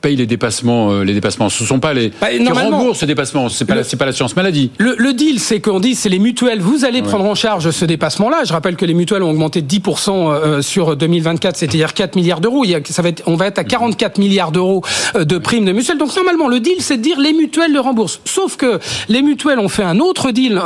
paye 0.00 0.16
les 0.16 0.26
dépassements 0.26 1.00
Les 1.02 1.14
dépassements, 1.14 1.48
ce 1.48 1.64
sont 1.64 1.80
pas 1.80 1.94
les 1.94 2.12
bah, 2.20 2.28
qui 2.30 2.48
remboursent 2.48 2.98
ces 2.98 3.06
dépassements. 3.06 3.48
C'est 3.48 3.64
pas, 3.64 3.82
c'est 3.84 3.96
pas 3.96 4.06
l'assurance 4.06 4.36
maladie. 4.36 4.70
Le, 4.78 4.94
le 4.98 5.12
deal, 5.12 5.40
c'est 5.40 5.60
qu'on 5.60 5.80
dit, 5.80 5.94
c'est 5.94 6.08
les 6.08 6.18
mutuelles. 6.18 6.60
Vous 6.60 6.84
allez 6.84 7.02
prendre 7.02 7.24
en 7.24 7.34
charge 7.34 7.70
ce 7.70 7.84
dépassement-là. 7.84 8.44
Je 8.44 8.52
rappelle 8.52 8.76
que 8.76 8.84
les 8.84 8.94
mutuelles 8.94 9.22
ont 9.22 9.30
augmenté 9.30 9.62
de 9.62 9.68
10% 9.68 10.62
sur 10.62 10.95
2024, 10.96 11.56
c'est-à-dire 11.56 11.94
4 11.94 12.16
milliards 12.16 12.40
d'euros. 12.40 12.64
Ça 12.88 13.02
va 13.02 13.10
être, 13.10 13.22
on 13.26 13.36
va 13.36 13.46
être 13.46 13.58
à 13.58 13.64
44 13.64 14.18
milliards 14.18 14.52
d'euros 14.52 14.82
euh, 15.14 15.24
de 15.24 15.38
primes 15.38 15.64
de 15.64 15.72
mutuelles. 15.72 15.98
Donc 15.98 16.14
normalement, 16.16 16.48
le 16.48 16.60
deal, 16.60 16.76
c'est 16.80 16.96
de 16.96 17.02
dire 17.02 17.20
les 17.20 17.32
mutuelles 17.32 17.72
le 17.72 17.80
remboursent. 17.80 18.20
Sauf 18.24 18.56
que 18.56 18.80
les 19.08 19.22
mutuelles 19.22 19.58
ont 19.58 19.68
fait 19.68 19.82
un 19.82 20.00
autre 20.00 20.30
deal 20.30 20.60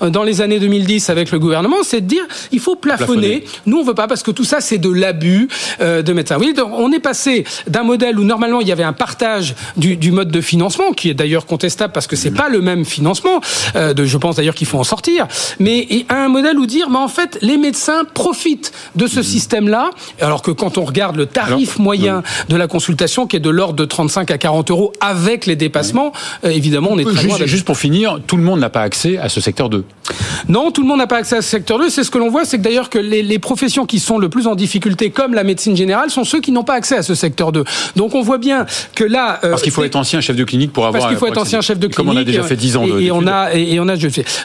dans 0.00 0.22
les 0.22 0.40
années 0.40 0.58
2010 0.58 1.10
avec 1.10 1.30
le 1.30 1.38
gouvernement, 1.38 1.78
c'est 1.82 2.00
de 2.00 2.06
dire 2.06 2.24
il 2.52 2.60
faut 2.60 2.76
plafonner. 2.76 3.44
Nous, 3.66 3.78
on 3.78 3.84
veut 3.84 3.94
pas 3.94 4.06
parce 4.06 4.22
que 4.22 4.30
tout 4.30 4.44
ça, 4.44 4.60
c'est 4.60 4.78
de 4.78 4.90
l'abus 4.90 5.48
euh, 5.80 6.02
de 6.02 6.12
médecins. 6.12 6.38
Oui, 6.38 6.54
donc 6.54 6.70
on 6.72 6.92
est 6.92 7.00
passé 7.00 7.44
d'un 7.66 7.82
modèle 7.82 8.18
où 8.18 8.24
normalement 8.24 8.60
il 8.60 8.68
y 8.68 8.72
avait 8.72 8.84
un 8.84 8.92
partage 8.92 9.54
du, 9.76 9.96
du 9.96 10.10
mode 10.10 10.30
de 10.30 10.40
financement, 10.40 10.92
qui 10.92 11.10
est 11.10 11.14
d'ailleurs 11.14 11.46
contestable 11.46 11.92
parce 11.92 12.06
que 12.06 12.16
c'est 12.16 12.30
pas 12.30 12.48
le 12.48 12.60
même 12.60 12.84
financement. 12.84 13.40
Euh, 13.76 13.94
de, 13.94 14.04
je 14.04 14.18
pense 14.18 14.36
d'ailleurs 14.36 14.54
qu'il 14.54 14.66
faut 14.66 14.78
en 14.78 14.84
sortir. 14.84 15.26
Mais 15.58 15.86
à 16.08 16.24
un 16.24 16.28
modèle 16.28 16.58
où 16.58 16.66
dire, 16.66 16.90
mais 16.90 16.98
en 16.98 17.08
fait, 17.08 17.38
les 17.42 17.56
médecins 17.56 18.04
profitent 18.04 18.72
de 18.94 19.06
ce 19.06 19.22
système-là 19.22 19.73
alors 20.20 20.42
que 20.42 20.50
quand 20.50 20.78
on 20.78 20.84
regarde 20.84 21.16
le 21.16 21.26
tarif 21.26 21.78
moyen 21.78 22.22
de 22.48 22.56
la 22.56 22.66
consultation, 22.66 23.26
qui 23.26 23.36
est 23.36 23.40
de 23.40 23.50
l'ordre 23.50 23.74
de 23.74 23.84
35 23.84 24.30
à 24.30 24.38
40 24.38 24.70
euros 24.70 24.92
avec 25.00 25.46
les 25.46 25.56
dépassements, 25.56 26.12
euh, 26.44 26.50
évidemment, 26.50 26.90
on 26.92 26.98
est 26.98 27.04
très 27.04 27.22
juste, 27.22 27.46
juste 27.46 27.64
pour 27.64 27.76
finir, 27.76 28.20
tout 28.26 28.36
le 28.36 28.42
monde 28.42 28.60
n'a 28.60 28.70
pas 28.70 28.82
accès 28.82 29.18
à 29.18 29.28
ce 29.28 29.40
secteur 29.40 29.68
2. 29.68 29.84
Non, 30.48 30.70
tout 30.70 30.82
le 30.82 30.88
monde 30.88 30.98
n'a 30.98 31.06
pas 31.06 31.16
accès 31.16 31.36
à 31.36 31.42
ce 31.42 31.48
secteur 31.48 31.78
2. 31.78 31.88
C'est 31.88 32.04
ce 32.04 32.10
que 32.10 32.18
l'on 32.18 32.30
voit, 32.30 32.44
c'est 32.44 32.58
que 32.58 32.62
d'ailleurs 32.62 32.90
que 32.90 32.98
les, 32.98 33.22
les, 33.22 33.38
professions 33.38 33.86
qui 33.86 33.98
sont 33.98 34.18
le 34.18 34.28
plus 34.28 34.46
en 34.46 34.54
difficulté, 34.54 35.10
comme 35.10 35.34
la 35.34 35.44
médecine 35.44 35.76
générale, 35.76 36.10
sont 36.10 36.24
ceux 36.24 36.40
qui 36.40 36.52
n'ont 36.52 36.64
pas 36.64 36.74
accès 36.74 36.96
à 36.96 37.02
ce 37.02 37.14
secteur 37.14 37.52
2. 37.52 37.64
Donc 37.96 38.14
on 38.14 38.22
voit 38.22 38.38
bien 38.38 38.66
que 38.94 39.04
là... 39.04 39.40
Euh, 39.44 39.50
parce 39.50 39.62
qu'il 39.62 39.72
faut 39.72 39.84
être 39.84 39.96
ancien 39.96 40.20
chef 40.20 40.36
de 40.36 40.44
clinique 40.44 40.72
pour 40.72 40.86
avoir... 40.86 41.02
Parce 41.02 41.12
qu'il 41.12 41.18
faut 41.18 41.26
être 41.26 41.40
ancien 41.40 41.60
chef 41.60 41.78
de 41.78 41.86
clinique. 41.86 41.96
Comme 41.96 42.08
on 42.08 42.20
a 42.20 42.24
déjà 42.24 42.42
fait 42.42 42.56
10 42.56 42.76
ans. 42.76 42.84
Et, 42.84 43.04
et 43.04 43.10
on 43.10 43.26
a, 43.26 43.54
et, 43.54 43.80
on 43.80 43.88
a. 43.88 43.96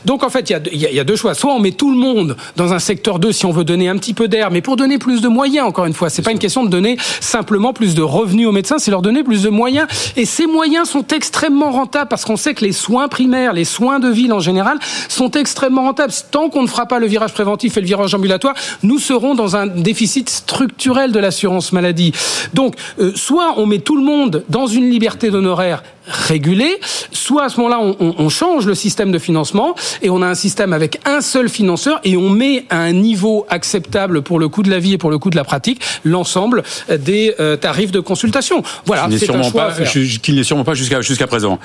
Donc 0.05 0.23
en 0.23 0.29
fait, 0.29 0.49
il 0.49 0.77
y 0.77 0.85
a, 0.85 0.91
y 0.91 0.99
a 0.99 1.03
deux 1.03 1.15
choix. 1.15 1.33
Soit 1.33 1.53
on 1.53 1.59
met 1.59 1.71
tout 1.71 1.91
le 1.91 1.97
monde 1.97 2.37
dans 2.55 2.73
un 2.73 2.79
secteur 2.79 3.19
2 3.19 3.31
si 3.31 3.45
on 3.45 3.51
veut 3.51 3.63
donner 3.63 3.89
un 3.89 3.97
petit 3.97 4.13
peu 4.13 4.27
d'air, 4.27 4.51
mais 4.51 4.61
pour 4.61 4.75
donner 4.75 4.97
plus 4.97 5.18
de 5.21 5.27
moyens. 5.27 5.67
Encore 5.67 5.85
une 5.85 5.93
fois, 5.93 6.09
c'est 6.09 6.21
pas 6.21 6.31
une 6.31 6.39
question 6.39 6.63
de 6.63 6.69
donner 6.69 6.97
simplement 7.19 7.73
plus 7.73 7.95
de 7.95 8.01
revenus 8.01 8.47
aux 8.47 8.51
médecins, 8.51 8.79
c'est 8.79 8.91
leur 8.91 9.01
donner 9.01 9.23
plus 9.23 9.43
de 9.43 9.49
moyens. 9.49 9.87
Et 10.15 10.25
ces 10.25 10.47
moyens 10.47 10.89
sont 10.89 11.05
extrêmement 11.07 11.71
rentables 11.71 12.09
parce 12.09 12.25
qu'on 12.25 12.37
sait 12.37 12.53
que 12.53 12.65
les 12.65 12.71
soins 12.71 13.07
primaires, 13.07 13.53
les 13.53 13.65
soins 13.65 13.99
de 13.99 14.09
ville 14.09 14.33
en 14.33 14.39
général, 14.39 14.79
sont 15.07 15.31
extrêmement 15.31 15.83
rentables. 15.83 16.13
Tant 16.31 16.49
qu'on 16.49 16.63
ne 16.63 16.67
fera 16.67 16.85
pas 16.85 16.99
le 16.99 17.07
virage 17.07 17.33
préventif 17.33 17.77
et 17.77 17.81
le 17.81 17.87
virage 17.87 18.13
ambulatoire, 18.13 18.55
nous 18.83 18.99
serons 18.99 19.35
dans 19.35 19.55
un 19.55 19.67
déficit 19.67 20.29
structurel 20.29 21.11
de 21.11 21.19
l'assurance 21.19 21.71
maladie. 21.71 22.13
Donc, 22.53 22.75
euh, 22.99 23.11
soit 23.15 23.55
on 23.57 23.65
met 23.65 23.79
tout 23.79 23.97
le 23.97 24.03
monde 24.03 24.43
dans 24.49 24.67
une 24.67 24.89
liberté 24.89 25.29
d'honoraires 25.29 25.83
régulée, 26.09 26.79
soit 27.11 27.45
à 27.45 27.49
ce 27.49 27.57
moment-là 27.57 27.79
on, 27.81 27.95
on, 27.99 28.15
on, 28.17 28.29
change 28.29 28.65
le 28.65 28.75
système 28.75 29.11
de 29.11 29.19
financement 29.19 29.75
et 30.01 30.09
on 30.09 30.21
a 30.21 30.27
un 30.27 30.35
système 30.35 30.73
avec 30.73 30.99
un 31.05 31.21
seul 31.21 31.49
financeur 31.49 31.99
et 32.03 32.17
on 32.17 32.29
met 32.29 32.65
à 32.69 32.79
un 32.79 32.93
niveau 32.93 33.45
acceptable 33.49 34.21
pour 34.21 34.39
le 34.39 34.49
coût 34.49 34.63
de 34.63 34.69
la 34.69 34.79
vie 34.79 34.93
et 34.93 34.97
pour 34.97 35.09
le 35.09 35.17
coût 35.17 35.29
de 35.29 35.35
la 35.35 35.43
pratique 35.43 35.81
l'ensemble 36.03 36.63
des 36.89 37.35
euh, 37.39 37.55
tarifs 37.55 37.91
de 37.91 37.99
consultation. 37.99 38.63
Voilà, 38.85 39.07
c'est 39.17 39.29
un 39.29 39.43
choix 39.43 39.71
qui 39.93 40.33
n'est 40.33 40.43
sûrement 40.43 40.63
pas 40.63 40.73
jusqu'à 40.73 41.01
jusqu'à 41.01 41.27
présent. 41.27 41.59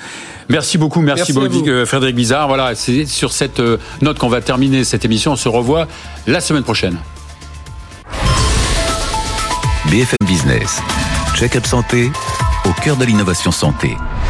Merci 0.49 0.77
beaucoup, 0.77 1.01
merci, 1.01 1.33
merci 1.33 1.33
beaucoup, 1.33 1.85
Frédéric 1.85 2.15
Bizarre. 2.15 2.47
Voilà, 2.47 2.75
c'est 2.75 3.05
sur 3.05 3.31
cette 3.31 3.59
euh, 3.59 3.77
note 4.01 4.19
qu'on 4.19 4.29
va 4.29 4.41
terminer 4.41 4.83
cette 4.83 5.05
émission. 5.05 5.33
On 5.33 5.35
se 5.35 5.49
revoit 5.49 5.87
la 6.27 6.41
semaine 6.41 6.63
prochaine. 6.63 6.97
BFM 9.89 10.27
Business, 10.27 10.81
check-up 11.35 11.65
santé 11.65 12.11
au 12.65 12.81
cœur 12.81 12.97
de 12.97 13.05
l'innovation 13.05 13.51
santé. 13.51 13.95